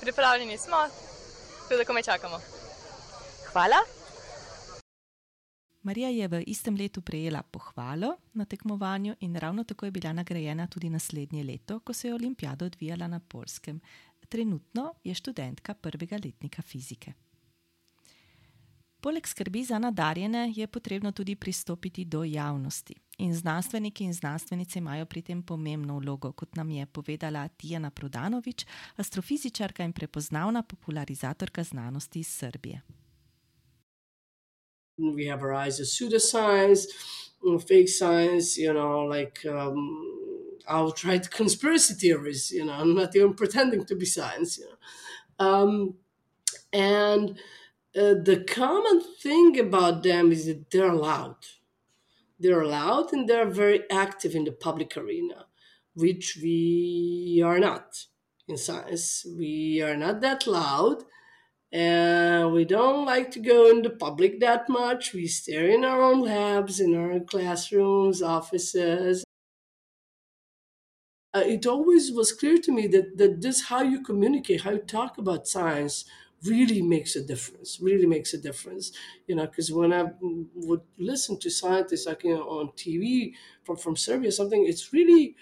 pripravljeni 0.00 0.58
smo, 0.58 0.76
tudi 1.68 1.84
ko 1.84 1.92
me 1.92 2.02
čakamo. 2.02 2.38
Hvala. 3.52 3.76
Marija 5.82 6.08
je 6.08 6.28
v 6.28 6.42
istem 6.46 6.76
letu 6.76 7.00
prejela 7.00 7.42
pohvalo 7.42 8.16
na 8.34 8.44
tekmovanju 8.44 9.16
in 9.20 9.36
ravno 9.36 9.64
tako 9.64 9.86
je 9.86 9.90
bila 9.90 10.12
nagrajena 10.12 10.66
tudi 10.66 10.90
naslednje 10.90 11.44
leto, 11.44 11.80
ko 11.80 11.92
se 11.92 12.08
je 12.08 12.14
olimpijada 12.14 12.64
odvijala 12.64 13.06
na 13.06 13.20
Polskem. 13.20 13.80
Trenutno 14.28 14.94
je 15.04 15.14
študentka 15.14 15.74
prvega 15.74 16.18
letnika 16.24 16.62
fizike. 16.62 17.12
Poleg 19.00 19.26
skrbi 19.26 19.64
za 19.64 19.78
nadarjene 19.78 20.52
je 20.56 20.66
potrebno 20.66 21.12
tudi 21.12 21.36
pristopiti 21.36 22.04
do 22.04 22.24
javnosti. 22.24 22.94
In 23.18 23.34
znanstveniki 23.34 24.04
in 24.04 24.12
znanstvenice 24.12 24.78
imajo 24.78 25.06
pri 25.06 25.22
tem 25.22 25.42
pomembno 25.42 25.98
vlogo, 25.98 26.32
kot 26.32 26.56
nam 26.56 26.70
je 26.70 26.86
povedala 26.86 27.48
Tijana 27.48 27.90
Prodanovič, 27.90 28.66
astrofizičarka 28.96 29.84
in 29.84 29.92
prepoznavna 29.92 30.62
popularizatorka 30.62 31.64
znanosti 31.64 32.20
iz 32.20 32.28
Srbije. 32.28 32.80
We 34.98 35.30
have 35.30 35.42
our 35.42 35.52
eyes 35.52 35.80
as 35.80 35.88
pseudoscience, 35.88 36.88
fake 37.68 37.88
science, 37.88 38.56
you 38.56 38.72
know, 38.72 39.04
like 39.04 39.44
um, 39.44 39.76
outright 40.66 41.30
conspiracy 41.30 41.94
theories, 41.94 42.50
you 42.50 42.64
know, 42.64 42.84
not 42.84 43.14
even 43.14 43.34
pretending 43.36 43.86
to 43.86 43.94
be 43.94 44.06
science, 44.06 44.58
you 44.58 44.66
know. 44.66 44.78
Um, 45.38 45.94
and 46.72 47.38
Uh, 47.96 48.12
the 48.12 48.44
common 48.46 49.00
thing 49.22 49.58
about 49.58 50.02
them 50.02 50.30
is 50.30 50.44
that 50.46 50.70
they're 50.70 50.92
loud. 50.92 51.36
They're 52.38 52.66
loud 52.66 53.14
and 53.14 53.26
they're 53.26 53.48
very 53.48 53.90
active 53.90 54.34
in 54.34 54.44
the 54.44 54.52
public 54.52 54.98
arena, 54.98 55.46
which 55.94 56.38
we 56.42 57.42
are 57.42 57.58
not 57.58 58.04
in 58.46 58.58
science. 58.58 59.24
We 59.38 59.80
are 59.80 59.96
not 59.96 60.20
that 60.20 60.46
loud 60.46 61.04
and 61.72 62.52
we 62.52 62.66
don't 62.66 63.06
like 63.06 63.30
to 63.32 63.40
go 63.40 63.70
in 63.70 63.80
the 63.80 63.90
public 63.90 64.40
that 64.40 64.68
much. 64.68 65.14
We 65.14 65.26
stay 65.26 65.74
in 65.74 65.84
our 65.84 66.02
own 66.02 66.20
labs, 66.20 66.80
in 66.80 66.94
our 66.94 67.18
classrooms, 67.20 68.20
offices. 68.20 69.24
Uh, 71.34 71.42
it 71.44 71.66
always 71.66 72.12
was 72.12 72.32
clear 72.32 72.58
to 72.58 72.72
me 72.72 72.86
that, 72.88 73.16
that 73.16 73.40
this 73.40 73.64
how 73.64 73.82
you 73.82 74.02
communicate, 74.02 74.62
how 74.62 74.72
you 74.72 74.78
talk 74.78 75.16
about 75.16 75.48
science 75.48 76.04
really 76.48 76.82
makes 76.82 77.16
a 77.16 77.22
difference 77.24 77.80
really 77.80 78.06
makes 78.06 78.32
a 78.34 78.38
difference 78.38 78.92
you 79.26 79.34
know 79.34 79.46
because 79.46 79.70
when 79.72 79.92
i 79.92 80.04
would 80.54 80.82
listen 80.98 81.38
to 81.38 81.50
scientists 81.50 82.06
like 82.06 82.24
you 82.24 82.34
know 82.34 82.48
on 82.48 82.68
tv 82.70 83.34
from 83.64 83.76
from 83.76 83.96
serbia 83.96 84.30
something 84.32 84.66
it's 84.66 84.92
really 84.92 85.36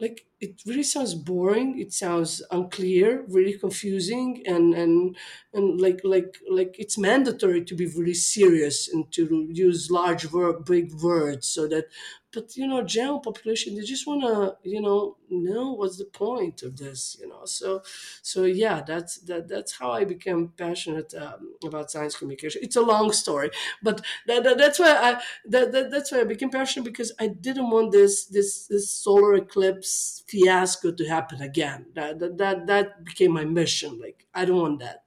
like 0.00 0.26
it 0.44 0.54
really 0.66 0.82
sounds 0.94 1.14
boring 1.14 1.68
it 1.84 1.92
sounds 1.92 2.42
unclear 2.50 3.24
really 3.28 3.56
confusing 3.64 4.42
and 4.46 4.74
and 4.82 5.16
and 5.52 5.80
like 5.80 6.00
like 6.04 6.30
like 6.58 6.74
it's 6.78 6.98
mandatory 6.98 7.62
to 7.64 7.74
be 7.74 7.86
really 7.86 8.14
serious 8.14 8.88
and 8.92 9.10
to 9.12 9.22
use 9.52 9.90
large 9.90 10.24
word 10.32 10.64
big 10.64 10.92
words 11.08 11.46
so 11.46 11.66
that 11.68 11.86
but 12.32 12.56
you 12.56 12.66
know 12.66 12.82
general 12.82 13.20
population 13.20 13.74
they 13.74 13.82
just 13.82 14.06
want 14.06 14.22
to 14.22 14.56
you 14.68 14.80
know 14.80 15.16
know 15.30 15.72
what's 15.72 15.98
the 15.98 16.04
point 16.04 16.62
of 16.62 16.76
this 16.76 17.16
you 17.20 17.28
know? 17.28 17.44
So 17.44 17.82
so 18.22 18.44
yeah 18.44 18.82
that's 18.82 19.18
that 19.28 19.48
that's 19.48 19.72
how 19.78 19.90
i 19.92 20.04
became 20.04 20.48
passionate 20.48 21.14
um, 21.14 21.54
about 21.64 21.90
science 21.90 22.16
communication. 22.16 22.60
It's 22.62 22.76
a 22.76 22.82
long 22.82 23.12
story 23.12 23.50
but 23.82 24.00
that, 24.26 24.42
that 24.44 24.58
that's 24.58 24.78
why 24.78 24.92
i 25.08 25.22
that, 25.46 25.72
that 25.72 25.90
that's 25.90 26.10
why 26.12 26.20
i 26.20 26.24
became 26.24 26.50
passionate 26.50 26.84
because 26.84 27.12
i 27.20 27.26
didn't 27.28 27.70
want 27.70 27.92
this 27.92 28.26
this 28.26 28.66
this 28.66 28.90
solar 28.90 29.34
eclipse 29.34 30.24
fiasco 30.34 30.92
to 30.92 31.04
happen 31.14 31.40
again 31.50 31.86
that 31.94 32.18
that 32.18 32.36
that, 32.38 32.66
that 32.66 32.88
became 33.04 33.32
my 33.40 33.44
mission 33.44 33.98
like 34.04 34.26
i 34.34 34.44
don't 34.44 34.62
want 34.66 34.80
that 34.80 35.04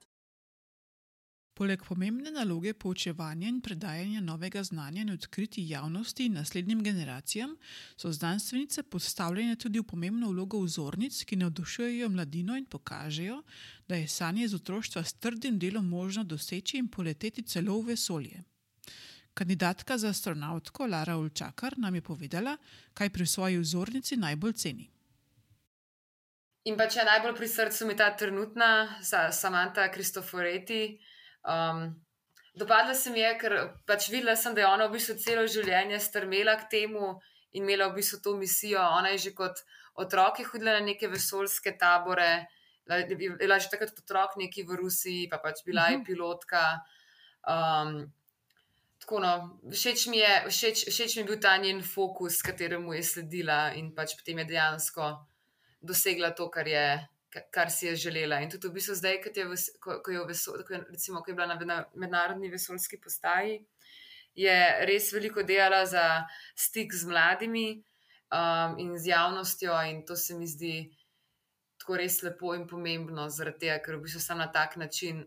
Poleg 1.58 1.80
pomembne 1.82 2.30
naloge 2.30 2.70
poučevanja 2.72 3.48
in 3.48 3.56
predajanja 3.60 4.20
novega 4.22 4.60
znanja 4.62 5.00
in 5.02 5.08
odkriti 5.10 5.64
javnosti 5.66 6.26
in 6.26 6.36
naslednjim 6.38 6.82
generacijam, 6.86 7.56
so 7.96 8.12
znanstvenice 8.12 8.82
postavljene 8.82 9.56
tudi 9.56 9.80
v 9.82 9.82
pomembno 9.82 10.28
vlogo 10.30 10.60
vzornic, 10.62 11.24
ki 11.24 11.36
navdušujejo 11.36 12.08
mladino 12.08 12.56
in 12.56 12.66
pokažejo, 12.66 13.40
da 13.88 13.98
je 13.98 14.08
sanje 14.08 14.44
iz 14.44 14.54
otroštva 14.54 15.02
s 15.02 15.12
trdim 15.12 15.58
delom 15.58 15.88
možno 15.88 16.24
doseči 16.24 16.78
in 16.78 16.88
poleteti 16.88 17.42
celo 17.42 17.80
v 17.80 17.86
vesolje. 17.90 18.44
Kandidatka 19.34 19.98
za 19.98 20.08
astronautko 20.14 20.86
Lara 20.86 21.16
Ulčakar 21.18 21.74
nam 21.78 21.94
je 21.94 22.00
povedala, 22.00 22.56
kaj 22.94 23.10
pri 23.10 23.26
svoji 23.26 23.58
vzornici 23.58 24.16
najbolj 24.16 24.52
ceni. 24.52 24.88
In 26.68 26.76
pa 26.76 26.84
če 26.90 27.06
najbolj 27.06 27.32
pri 27.38 27.46
srcu 27.48 27.86
mi 27.88 27.94
ta 27.96 28.10
trenutna, 28.12 29.00
Samanta 29.00 29.86
Kristoforeti. 29.88 30.98
Um, 31.48 31.94
dopadla 32.60 32.92
se 32.98 33.12
mi 33.14 33.22
je, 33.22 33.30
ker 33.40 33.54
pač 33.88 34.10
videla 34.12 34.34
sem, 34.36 34.52
da 34.52 34.66
je 34.66 34.68
ona 34.68 34.88
v 34.88 34.98
bistvu 34.98 35.16
celo 35.22 35.46
življenje 35.48 36.00
strmela 36.04 36.58
k 36.60 36.68
temu 36.74 37.14
in 37.56 37.62
imela 37.62 37.88
v 37.88 38.02
bistvu 38.02 38.20
to 38.26 38.34
misijo. 38.36 38.82
Ona 38.98 39.14
je 39.14 39.22
že 39.28 39.32
kot 39.38 39.62
otrok 39.96 40.42
hodila 40.50 40.76
na 40.76 40.84
neke 40.90 41.08
vesoljske 41.08 41.72
tabore, 41.80 42.44
bila 42.84 43.56
je 43.56 43.64
že 43.64 43.72
takrat 43.72 44.04
otrok 44.04 44.36
neki 44.36 44.66
v 44.68 44.76
Rusiji, 44.82 45.24
pa 45.32 45.40
pač 45.40 45.64
bila 45.64 45.88
je 45.88 46.02
mhm. 46.02 46.04
pilotka. 46.04 46.82
Um, 47.48 48.12
tako 49.00 49.24
no, 49.24 49.32
všeč 49.72 50.06
mi, 50.12 50.20
je, 50.20 50.36
všeč, 50.52 50.84
všeč 50.92 51.16
mi 51.16 51.24
je 51.24 51.28
bil 51.32 51.40
ta 51.40 51.56
njen 51.56 51.80
fokus, 51.80 52.42
kateremu 52.44 52.92
je 52.98 53.02
sledila 53.14 53.72
in 53.72 53.94
pač 53.96 54.18
potem 54.20 54.44
je 54.44 54.50
dejansko 54.52 55.14
dosegla 55.80 56.30
to, 56.34 56.48
kar, 56.50 56.68
je, 56.68 56.84
kar 57.54 57.70
si 57.70 57.86
je 57.86 57.96
želela. 57.96 58.40
In 58.40 58.50
tudi 58.50 58.68
v 58.68 58.78
bistvu 58.78 58.94
zdaj, 58.98 59.20
je, 59.36 59.46
ko, 59.80 60.00
ko 60.04 60.14
je, 60.14 60.24
vesol, 60.28 60.62
ko 60.66 60.74
je, 60.74 60.84
recimo, 60.90 61.22
ko 61.22 61.30
je 61.30 61.34
bila 61.34 61.54
na 61.54 61.84
mednarodni 61.94 62.50
vesoljski 62.50 63.00
postaji, 63.00 63.60
je 64.38 64.58
res 64.86 65.12
veliko 65.12 65.42
delala 65.42 65.84
za 65.86 66.04
stik 66.56 66.94
z 66.94 67.08
mladimi 67.10 67.68
um, 68.30 68.78
in 68.78 68.98
z 68.98 69.10
javnostjo, 69.10 69.74
in 69.90 70.04
to 70.06 70.16
se 70.16 70.34
mi 70.38 70.46
zdi 70.46 70.90
tako 71.78 71.96
res 71.98 72.22
lepo 72.22 72.54
in 72.54 72.66
pomembno, 72.66 73.26
tega, 73.58 73.78
ker 73.82 73.96
v 73.96 74.04
bistvu 74.06 74.20
samo 74.20 74.44
na 74.44 74.52
tak 74.52 74.76
način 74.76 75.24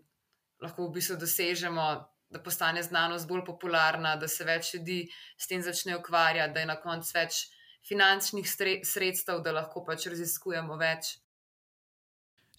lahko 0.61 0.87
v 0.87 0.99
bistvu 0.99 1.17
dosežemo, 1.17 1.87
da 2.31 2.39
postane 2.39 2.83
znanost 2.83 3.27
bolj 3.27 3.43
popularna, 3.45 4.15
da 4.15 4.27
se 4.27 4.45
več 4.47 4.73
ljudi 4.73 5.01
s 5.37 5.47
tem 5.47 5.61
začne 5.61 5.97
ukvarjati, 5.97 6.53
da 6.53 6.59
je 6.59 6.69
na 6.69 6.77
koncu 6.79 7.11
več 7.15 7.41
finančnih 7.87 8.47
sredstev, 8.85 9.41
da 9.43 9.53
lahko 9.55 9.83
pač 9.85 10.07
raziskujemo 10.11 10.77
več. 10.79 11.15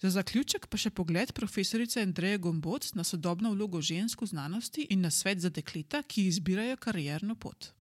Za 0.03 0.09
zaključek 0.17 0.67
pa 0.67 0.77
še 0.79 0.91
pogled 0.91 1.31
profesorice 1.31 2.01
Andreje 2.03 2.41
Gomboc 2.43 2.89
na 2.97 3.05
sodobno 3.07 3.53
vlogo 3.53 3.79
žensk 3.79 4.25
v 4.25 4.33
znanosti 4.33 4.83
in 4.91 5.05
na 5.05 5.11
svet 5.13 5.39
za 5.39 5.51
dekleta, 5.53 6.01
ki 6.03 6.27
izbirajo 6.27 6.75
karierno 6.81 7.37
pot. 7.39 7.71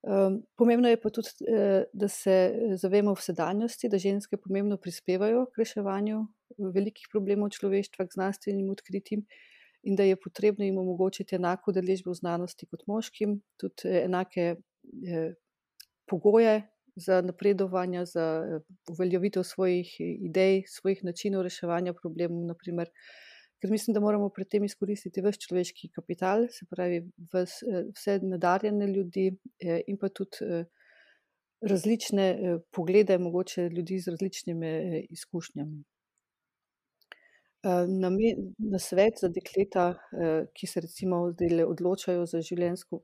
Um, 0.00 0.38
pomembno 0.56 0.88
je 0.88 0.96
pa 1.00 1.10
tudi, 1.12 1.44
eh, 1.48 1.84
da 1.92 2.08
se 2.08 2.32
eh, 2.32 2.76
zavemo 2.80 3.12
v 3.14 3.20
sedanjosti, 3.20 3.88
da 3.88 4.00
ženske 4.00 4.36
pomembno 4.40 4.78
prispevajo 4.80 5.46
k 5.52 5.60
reševanju 5.60 6.20
velikih 6.72 7.08
problemov 7.12 7.52
človeštva, 7.56 8.06
k 8.06 8.16
znanstvenim 8.16 8.70
odkritjem 8.72 9.26
in 9.82 9.96
da 9.96 10.04
je 10.04 10.16
potrebno 10.16 10.64
jim 10.64 10.78
omogočiti 10.78 11.36
enako 11.36 11.72
deležbo 11.72 12.12
v 12.12 12.20
znanosti 12.20 12.66
kot 12.66 12.86
moškim, 12.86 13.40
tudi 13.60 13.88
eh, 13.88 14.04
enake 14.04 14.46
eh, 14.56 15.32
pogoje 16.10 16.60
za 16.96 17.20
napredovanje, 17.22 18.04
za 18.10 18.24
uveljavitev 18.90 19.42
svojih 19.46 19.94
idej, 20.00 20.64
svojih 20.68 21.04
načinov 21.06 21.46
reševanja 21.46 21.94
problemov. 21.94 22.44
Naprimer. 22.50 22.90
Ker 23.60 23.70
mislim, 23.70 23.94
da 23.94 24.00
moramo 24.00 24.30
pri 24.32 24.46
tem 24.48 24.64
izkoristiti 24.64 25.20
vse 25.20 25.38
človeški 25.44 25.90
kapital, 25.92 26.46
se 26.48 26.66
pravi 26.70 27.02
vse 27.30 28.18
nadarjene 28.24 28.86
ljudi 28.88 29.26
in 29.60 29.98
pa 30.00 30.08
tudi 30.08 30.64
različne 31.60 32.58
poglede, 32.72 33.18
mogoče 33.20 33.68
ljudi 33.68 33.98
z 34.00 34.14
različnimi 34.16 34.70
izkušnjami. 35.12 35.82
Na, 37.62 38.08
na 38.72 38.78
svet 38.80 39.20
za 39.20 39.28
dekleta, 39.28 39.90
ki 40.56 40.66
se 40.66 40.80
recimo 40.80 41.18
odločajo 41.66 42.24
za 42.26 42.40
življenjsko, 42.40 43.00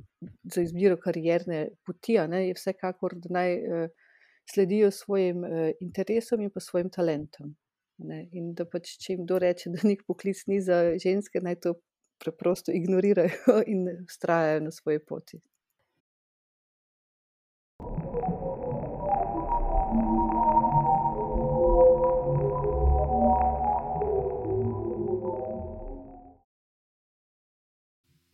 za 0.55 0.65
izbiro 0.65 0.97
karierne 0.97 1.59
poti, 1.85 2.17
ne, 2.33 2.47
je 2.49 2.55
vsekakor, 2.57 3.19
da 3.21 3.35
naj 3.37 3.57
sledijo 4.49 4.89
svojim 4.91 5.45
interesom 5.81 6.41
in 6.41 6.55
pa 6.55 6.63
svojim 6.65 6.89
talentom. 6.91 7.53
Ne, 7.99 8.23
in 8.33 8.55
da 8.57 8.65
pač, 8.69 8.95
če 9.01 9.15
jim 9.15 9.27
kdo 9.27 9.39
reče, 9.45 9.71
da 9.73 9.85
nek 9.89 10.03
poklic 10.09 10.43
ni 10.49 10.63
za 10.65 10.81
ženske, 11.01 11.41
naj 11.45 11.61
to 11.65 11.75
preprosto 12.21 12.73
ignorirajo 12.73 13.61
in 13.73 13.87
ustrajajo 14.05 14.65
na 14.65 14.73
svoji 14.73 15.01
poti. 15.05 15.41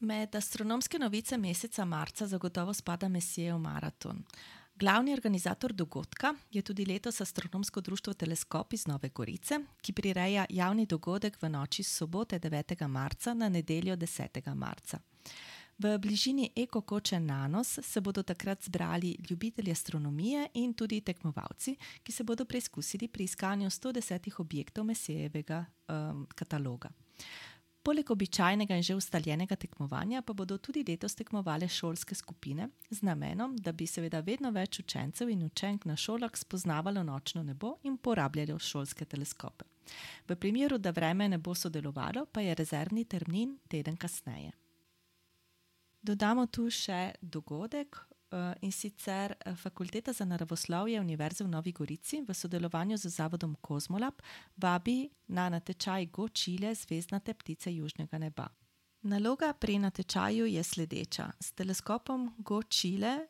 Med 0.03 0.34
astronomske 0.34 0.98
novice 0.98 1.36
meseca 1.38 1.84
marca 1.84 2.26
zagotovo 2.26 2.72
spada 2.74 3.09
Messijev 3.09 3.59
maraton. 3.59 4.24
Glavni 4.74 5.12
organizator 5.12 5.72
dogodka 5.72 6.34
je 6.50 6.62
tudi 6.62 6.84
letos 6.84 7.20
Astronomsko 7.20 7.80
društvo 7.80 8.12
Teleskop 8.12 8.72
iz 8.72 8.86
Nove 8.86 9.09
Gorice, 9.09 9.61
ki 9.80 9.92
prireja 9.92 10.46
javni 10.50 10.86
dogodek 10.86 11.42
v 11.42 11.48
noči 11.48 11.82
sobote 11.82 12.38
9. 12.38 12.88
marca 12.88 13.34
na 13.34 13.48
nedeljo 13.48 13.96
10. 13.96 14.55
marca. 14.55 14.98
V 15.78 15.98
bližini 15.98 16.50
Eko-koče 16.57 17.20
Nanos 17.20 17.78
se 17.82 18.00
bodo 18.00 18.22
takrat 18.22 18.64
zbrali 18.64 19.16
ljubitelji 19.30 19.72
astronomije 19.72 20.48
in 20.55 20.74
tudi 20.74 21.00
tekmovalci, 21.00 21.76
ki 22.03 22.12
se 22.12 22.24
bodo 22.24 22.44
preizkusili 22.44 23.09
pri 23.09 23.24
iskanju 23.24 23.70
110 23.70 24.40
objektov 24.40 24.84
Mesijevega 24.84 25.64
um, 25.88 26.26
kataloga. 26.34 26.90
Poleg 27.83 28.11
običajnega 28.11 28.76
in 28.78 28.83
že 28.83 28.95
ustaljenega 28.95 29.57
tekmovanja 29.57 30.22
pa 30.22 30.33
bodo 30.33 30.59
tudi 30.59 30.85
letos 30.89 31.14
tekmovale 31.14 31.68
šolske 31.68 32.14
skupine 32.14 32.68
z 32.91 33.03
namenom, 33.03 33.57
da 33.57 33.72
bi 33.72 33.87
seveda 33.87 34.20
vedno 34.20 34.51
več 34.51 34.78
učencev 34.78 35.30
in 35.30 35.43
učenk 35.43 35.85
na 35.85 35.97
šolah 35.97 36.30
spoznavalo 36.37 37.03
nočno 37.03 37.43
nebo 37.43 37.76
in 37.83 37.99
uporabljalo 37.99 38.59
šolske 38.59 39.05
teleskope. 39.05 39.64
V 40.28 40.37
primeru, 40.37 40.78
da 40.78 40.91
vreme 40.91 41.28
ne 41.28 41.39
bo 41.39 41.55
sodelovalo, 41.55 42.26
pa 42.26 42.41
je 42.41 42.55
rezervni 42.55 43.05
termin 43.05 43.59
teden 43.68 43.97
kasneje. 43.97 44.53
Dodamo 46.03 46.47
tu 46.47 46.70
še 46.70 47.12
dogodek, 47.22 47.99
in 48.61 48.72
sicer 48.72 49.35
eh, 49.39 49.55
Fakulteta 49.55 50.12
za 50.12 50.24
naravoslovje 50.24 51.01
Univerze 51.01 51.45
v 51.45 51.49
Novi 51.49 51.72
Gorici 51.72 52.22
v 52.28 52.35
sodelovanju 52.35 52.97
z 52.97 53.09
Zavodom 53.09 53.57
Kozmolab 53.61 54.14
vabi 54.57 55.11
na 55.28 55.49
natečaj 55.49 56.07
Go 56.07 56.28
Chile 56.28 56.74
zvezdnate 56.74 57.35
ptice 57.35 57.74
južnega 57.74 58.18
neba. 58.18 58.49
Naloga 59.03 59.53
pri 59.53 59.78
natečaju 59.78 60.47
je 60.47 60.62
sledeča. 60.62 61.30
S 61.41 61.53
teleskopom 61.53 62.35
Go 62.39 62.62
Chile 62.62 63.26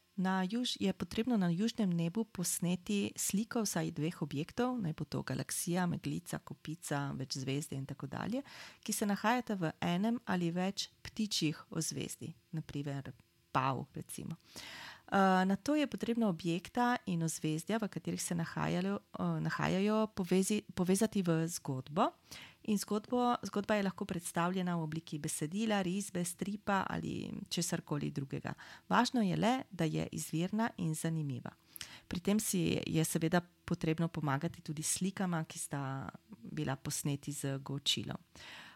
juž, 0.51 0.77
je 0.81 0.93
potrebno 0.93 1.37
na 1.37 1.49
južnem 1.49 1.91
nebu 1.91 2.25
posneti 2.25 3.13
sliko 3.17 3.63
vsaj 3.63 3.91
dveh 3.91 4.23
objektov, 4.23 4.79
naj 4.81 4.93
bo 4.93 5.05
to 5.05 5.23
galaksija, 5.23 5.87
meglica, 5.87 6.39
kopica, 6.39 7.13
več 7.17 7.37
zvezde 7.37 7.77
in 7.77 7.87
tako 7.87 8.07
dalje, 8.07 8.43
ki 8.85 8.93
se 8.93 9.07
nahajata 9.07 9.55
v 9.55 9.73
enem 9.81 10.21
ali 10.27 10.51
več 10.51 10.91
ptičjih 11.03 11.65
ozvezdi, 11.71 12.35
naprimer 12.53 13.13
pav. 13.53 13.87
Recimo. 13.95 14.37
Eh, 15.13 15.45
na 15.45 15.57
to 15.57 15.75
je 15.77 15.87
potrebno 15.87 16.29
objekta 16.29 16.97
in 17.07 17.23
ozvezdja, 17.23 17.77
v 17.77 17.89
katerih 17.89 18.23
se 18.23 18.35
nahajajo, 18.35 18.99
uh, 19.19 19.41
nahajajo 19.41 20.07
povezi, 20.07 20.63
povezati 20.75 21.23
v 21.23 21.45
zgodbo. 21.49 22.07
In 22.63 22.79
zgodbo, 22.79 23.35
zgodba 23.43 23.75
je 23.75 23.83
lahko 23.83 24.05
predstavljena 24.05 24.77
v 24.77 24.83
obliki 24.83 25.19
besedila, 25.19 25.83
risbe, 25.83 26.25
stripa 26.25 26.87
ali 26.89 27.29
česarkoli 27.49 28.11
drugega. 28.11 28.55
Važno 28.89 29.21
je 29.23 29.37
le, 29.37 29.63
da 29.71 29.85
je 29.85 30.09
izvirna 30.13 30.71
in 30.79 30.95
zanimiva. 30.95 31.51
Pri 32.09 32.21
tem 32.21 32.41
si 32.41 32.81
je 32.87 33.05
seveda 33.05 33.43
potrebno 33.65 34.09
pomagati 34.09 34.63
tudi 34.63 34.83
slikama, 34.83 35.45
ki 35.45 35.59
sta 35.59 36.09
bila 36.41 36.77
posneti 36.77 37.33
z 37.33 37.59
gočilom. 37.59 38.17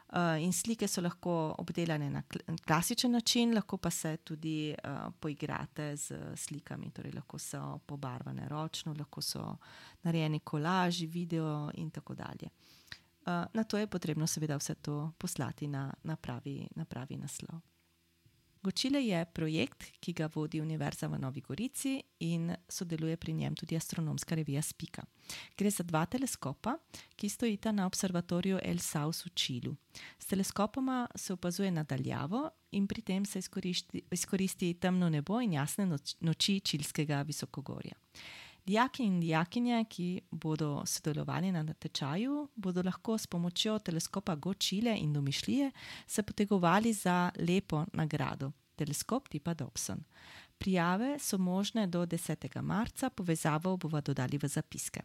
Uh, 0.07 0.39
in 0.39 0.53
slike 0.53 0.87
so 0.89 1.03
lahko 1.03 1.55
obdelane 1.59 2.11
na 2.11 2.23
klasičen 2.67 3.13
način, 3.13 3.55
lahko 3.55 3.77
pa 3.77 3.91
se 3.91 4.17
tudi 4.17 4.71
uh, 4.85 5.13
poigrate 5.21 5.97
z 5.97 6.15
slikami, 6.37 6.91
torej 6.91 7.13
lahko 7.13 7.39
so 7.39 7.79
pobarvane 7.87 8.49
ročno, 8.49 8.95
lahko 8.99 9.23
so 9.23 9.57
narejeni 10.03 10.41
kolaži, 10.41 11.07
video 11.07 11.71
in 11.75 11.91
tako 11.91 12.15
dalje. 12.15 12.49
Uh, 13.27 13.45
na 13.53 13.65
to 13.65 13.79
je 13.79 13.87
potrebno 13.87 14.27
seveda 14.27 14.57
vse 14.57 14.75
to 14.75 15.13
poslati 15.19 15.67
na, 15.69 15.93
na, 16.03 16.17
pravi, 16.17 16.69
na 16.75 16.85
pravi 16.85 17.17
naslov. 17.17 17.61
Gočile 18.67 18.99
je 19.07 19.25
projekt, 19.25 19.85
ki 20.03 20.12
ga 20.12 20.27
vodi 20.35 20.59
Univerza 20.61 21.07
v 21.07 21.21
Novi 21.23 21.41
Gorici 21.41 22.01
in 22.27 22.51
sodeluje 22.69 23.17
pri 23.17 23.33
njem 23.33 23.55
tudi 23.55 23.77
astronomska 23.77 24.35
revija 24.35 24.62
Spika. 24.62 25.05
Gre 25.59 25.71
za 25.71 25.85
dva 25.87 26.03
teleskopa, 26.07 26.75
ki 27.17 27.29
stojita 27.29 27.71
na 27.73 27.87
observatoriju 27.87 28.59
El 28.62 28.83
Saus 28.83 29.23
v 29.27 29.31
Čilu. 29.35 29.75
S 30.19 30.27
teleskopoma 30.27 31.07
se 31.14 31.33
opazuje 31.33 31.71
nadaljavo 31.71 32.51
in 32.73 32.87
pri 32.87 33.03
tem 33.03 33.25
se 33.25 33.39
izkoristi, 33.39 34.03
izkoristi 34.11 34.75
temno 34.75 35.09
nebo 35.09 35.39
in 35.41 35.53
jasne 35.53 35.87
noči 36.21 36.61
čilskega 36.61 37.23
visokogorja. 37.23 37.95
Dijaki 38.67 39.05
in 39.05 39.21
dijakinje, 39.21 39.85
ki 39.85 40.21
bodo 40.31 40.83
sodelovali 40.87 41.53
na 41.53 41.62
natečaju, 41.62 42.49
bodo 42.55 42.83
lahko 42.83 43.19
s 43.19 43.27
pomočjo 43.27 43.79
teleskopa 43.79 44.35
Gočile 44.35 44.97
in 44.99 45.12
domišljije 45.12 45.71
se 46.07 46.23
potegovali 46.23 46.93
za 46.93 47.31
lepo 47.39 47.85
nagrado, 47.93 48.53
teleskop 48.77 49.29
tipa 49.29 49.55
Dobson. 49.55 50.03
Prijave 50.59 51.19
so 51.19 51.39
možne 51.39 51.87
do 51.87 52.07
10. 52.07 52.62
marca, 52.62 53.11
povezavo 53.11 53.77
bomo 53.77 54.01
dodali 54.01 54.39
v 54.39 54.49
zapiske. 54.49 55.01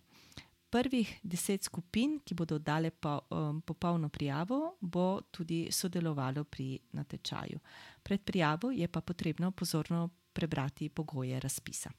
Prvih 0.70 1.20
deset 1.24 1.64
skupin, 1.64 2.20
ki 2.26 2.34
bodo 2.34 2.57
dale 2.59 2.89
po, 2.91 3.20
um, 3.30 3.62
popolno 3.62 4.09
prijavo, 4.09 4.78
bo 4.82 5.22
tudi 5.32 5.68
sodelovalo 5.72 6.43
pri 6.43 6.80
natečaju. 6.91 7.59
Pred 8.03 8.22
prijavo 8.22 8.72
je 8.72 8.88
pa 8.88 9.01
potrebno 9.01 9.51
pozorno 9.51 10.09
prebrati 10.34 10.89
pogoje 10.89 11.39
razpisa. 11.39 11.91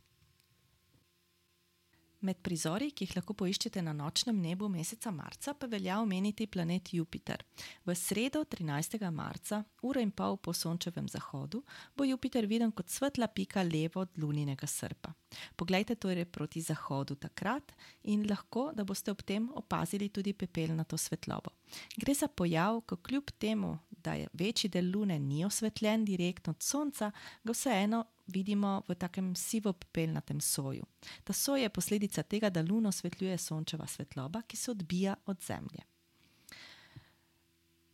Med 2.23 2.39
prizori, 2.39 2.93
ki 2.95 3.03
jih 3.03 3.17
lahko 3.17 3.35
poiščete 3.35 3.83
na 3.83 3.91
nočnem 3.99 4.37
nebu 4.39 4.69
meseca 4.71 5.11
marca, 5.11 5.57
pa 5.59 5.67
velja 5.67 5.97
omeniti 5.99 6.47
planet 6.47 6.93
Jupiter. 6.95 7.43
V 7.83 7.97
sredo, 7.99 8.45
13. 8.47 9.01
marca, 9.11 9.59
uro 9.83 9.99
in 9.99 10.13
pol 10.15 10.39
po 10.39 10.55
sončevem 10.55 11.09
zahodu, 11.11 11.65
bo 11.99 12.07
Jupiter 12.07 12.47
viden 12.47 12.71
kot 12.71 12.95
svetla 12.95 13.27
pika 13.27 13.67
levo 13.67 14.05
od 14.07 14.15
luninega 14.23 14.71
srpa. 14.71 15.11
Poglejte 15.59 15.97
torej 15.99 16.29
proti 16.31 16.63
zahodu 16.63 17.19
takrat 17.19 17.75
in 18.15 18.23
lahko, 18.31 18.71
da 18.71 18.87
boste 18.87 19.11
ob 19.11 19.27
tem 19.27 19.51
opazili 19.59 20.13
tudi 20.15 20.31
pepelnato 20.33 20.97
svetlobo. 20.97 21.51
Gre 21.99 22.15
za 22.15 22.29
pojav, 22.29 22.85
ko 22.87 23.03
kljub 23.03 23.35
temu, 23.39 23.79
da 23.91 24.15
večji 24.33 24.71
del 24.71 24.95
lune 24.95 25.19
ni 25.19 25.45
osvetljen 25.45 26.05
direktno 26.05 26.55
od 26.55 26.63
sonca, 26.63 27.11
ga 27.43 27.53
vseeno 27.53 28.05
vidimo 28.35 28.83
v 28.89 28.95
takem 28.95 29.35
sivo-pepelnatem 29.37 30.41
soju. 30.41 30.85
Ta 31.25 31.33
soj 31.33 31.63
je 31.63 31.69
posledica 31.69 32.23
tega, 32.23 32.51
da 32.51 32.63
luno 32.63 32.89
osvetljuje 32.89 33.39
sončeva 33.39 33.87
svetloba, 33.87 34.43
ki 34.43 34.57
se 34.57 34.71
odbija 34.71 35.15
od 35.27 35.43
zemlje. 35.47 35.85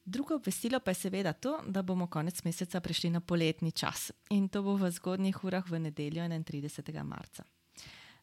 Drugo 0.05 0.35
obvestilo 0.35 0.81
pa 0.81 0.91
je 0.91 0.95
seveda 0.95 1.33
to, 1.33 1.59
da 1.67 1.83
bomo 1.83 2.07
konec 2.07 2.45
meseca 2.45 2.81
prišli 2.81 3.11
na 3.11 3.21
poletni 3.21 3.73
čas 3.73 4.11
in 4.31 4.49
to 4.49 4.63
bo 4.63 4.77
v 4.77 4.91
zgodnjih 4.91 5.45
urah 5.45 5.71
v 5.71 5.79
nedeljo 5.79 6.23
31. 6.23 7.05
marca. 7.05 7.45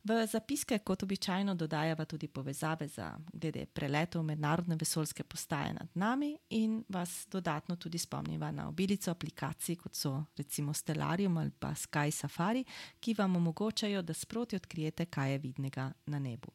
V 0.05 0.27
zapiske, 0.27 0.77
kot 0.85 1.03
običajno, 1.03 1.55
dodajava 1.55 2.05
tudi 2.05 2.27
povezave 2.27 2.87
za 2.87 3.07
glede 3.33 3.65
preletov 3.65 4.23
mednarodne 4.23 4.75
vesoljske 4.75 5.23
postaje 5.23 5.73
nad 5.73 5.87
nami 5.93 6.37
in 6.49 6.83
vas 6.89 7.27
dodatno 7.31 7.75
tudi 7.75 7.97
spomniva 7.97 8.51
na 8.51 8.67
obilico 8.67 9.11
aplikacij, 9.11 9.75
kot 9.75 9.95
so 9.95 10.23
recimo 10.37 10.73
Stellarium 10.73 11.37
ali 11.37 11.51
pa 11.59 11.73
Sky 11.73 12.11
Safari, 12.11 12.63
ki 12.99 13.15
vam 13.17 13.35
omogočajo, 13.35 14.01
da 14.01 14.13
sproti 14.13 14.55
odkrijete, 14.55 15.05
kaj 15.05 15.31
je 15.31 15.37
vidnega 15.37 15.91
na 16.05 16.19
nebu. 16.19 16.53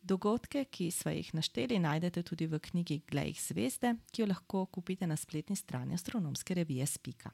Dogodke, 0.00 0.64
ki 0.64 0.90
smo 0.90 1.10
jih 1.10 1.34
našteli, 1.34 1.78
najdete 1.78 2.22
tudi 2.22 2.46
v 2.46 2.58
knjigi 2.58 3.02
Glej 3.10 3.34
zvezde, 3.48 3.96
ki 4.12 4.22
jo 4.22 4.26
lahko 4.30 4.66
kupite 4.66 5.06
na 5.06 5.16
spletni 5.16 5.56
strani 5.56 5.94
astronomske 5.94 6.54
revije 6.54 6.86
Spika. 6.86 7.30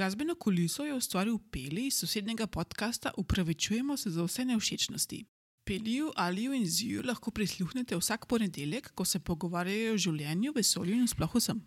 Glasbeno 0.00 0.34
kuliso 0.34 0.84
je 0.84 0.94
ustvaril 0.94 1.38
Peli 1.50 1.86
iz 1.86 1.94
sosednjega 1.94 2.46
podcasta 2.46 3.10
Upravičujemo 3.16 3.96
se 3.96 4.10
za 4.10 4.22
vse 4.24 4.44
nevšečnosti. 4.44 5.24
Peliju, 5.64 6.12
Aliju 6.16 6.52
in 6.52 6.66
Ziju 6.66 7.02
lahko 7.04 7.30
prisluhnete 7.30 7.96
vsak 7.96 8.26
ponedeljek, 8.26 8.90
ko 8.94 9.04
se 9.04 9.20
pogovarjajo 9.20 9.94
o 9.94 9.98
življenju, 9.98 10.52
vesolju 10.56 10.94
in 10.96 11.08
sploh 11.08 11.34
vsem. 11.34 11.60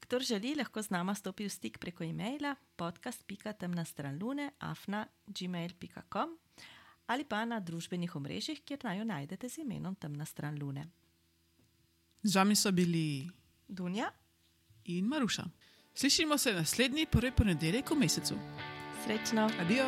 Kdor 0.00 0.22
želi, 0.22 0.56
lahko 0.58 0.82
z 0.82 0.90
nama 0.90 1.14
stopi 1.14 1.46
v 1.46 1.54
stik 1.54 1.78
preko 1.78 2.04
e-maila 2.04 2.56
podcast.temna 2.76 3.84
stran 3.84 4.18
lune 4.18 4.50
afna.gmail.com 4.58 6.34
ali 7.06 7.24
pa 7.24 7.44
na 7.44 7.60
družbenih 7.60 8.16
omrežjih, 8.16 8.64
kjer 8.64 8.82
naj 8.82 8.98
jo 8.98 9.04
najdete 9.04 9.48
z 9.48 9.62
imenom 9.62 9.94
Temna 9.94 10.26
stran 10.26 10.58
lune. 10.58 10.88
Z 12.22 12.34
vami 12.34 12.56
so 12.56 12.72
bili 12.72 13.30
Dunja 13.68 14.10
in 14.84 15.06
Maruša. 15.06 15.46
Slišimo 16.00 16.38
se 16.38 16.52
naslednji 16.52 17.06
prvi 17.06 17.30
ponedeljek 17.30 17.90
v 17.90 17.94
mesecu. 17.94 18.34
Srečno. 19.04 19.50
Adijo. 19.60 19.86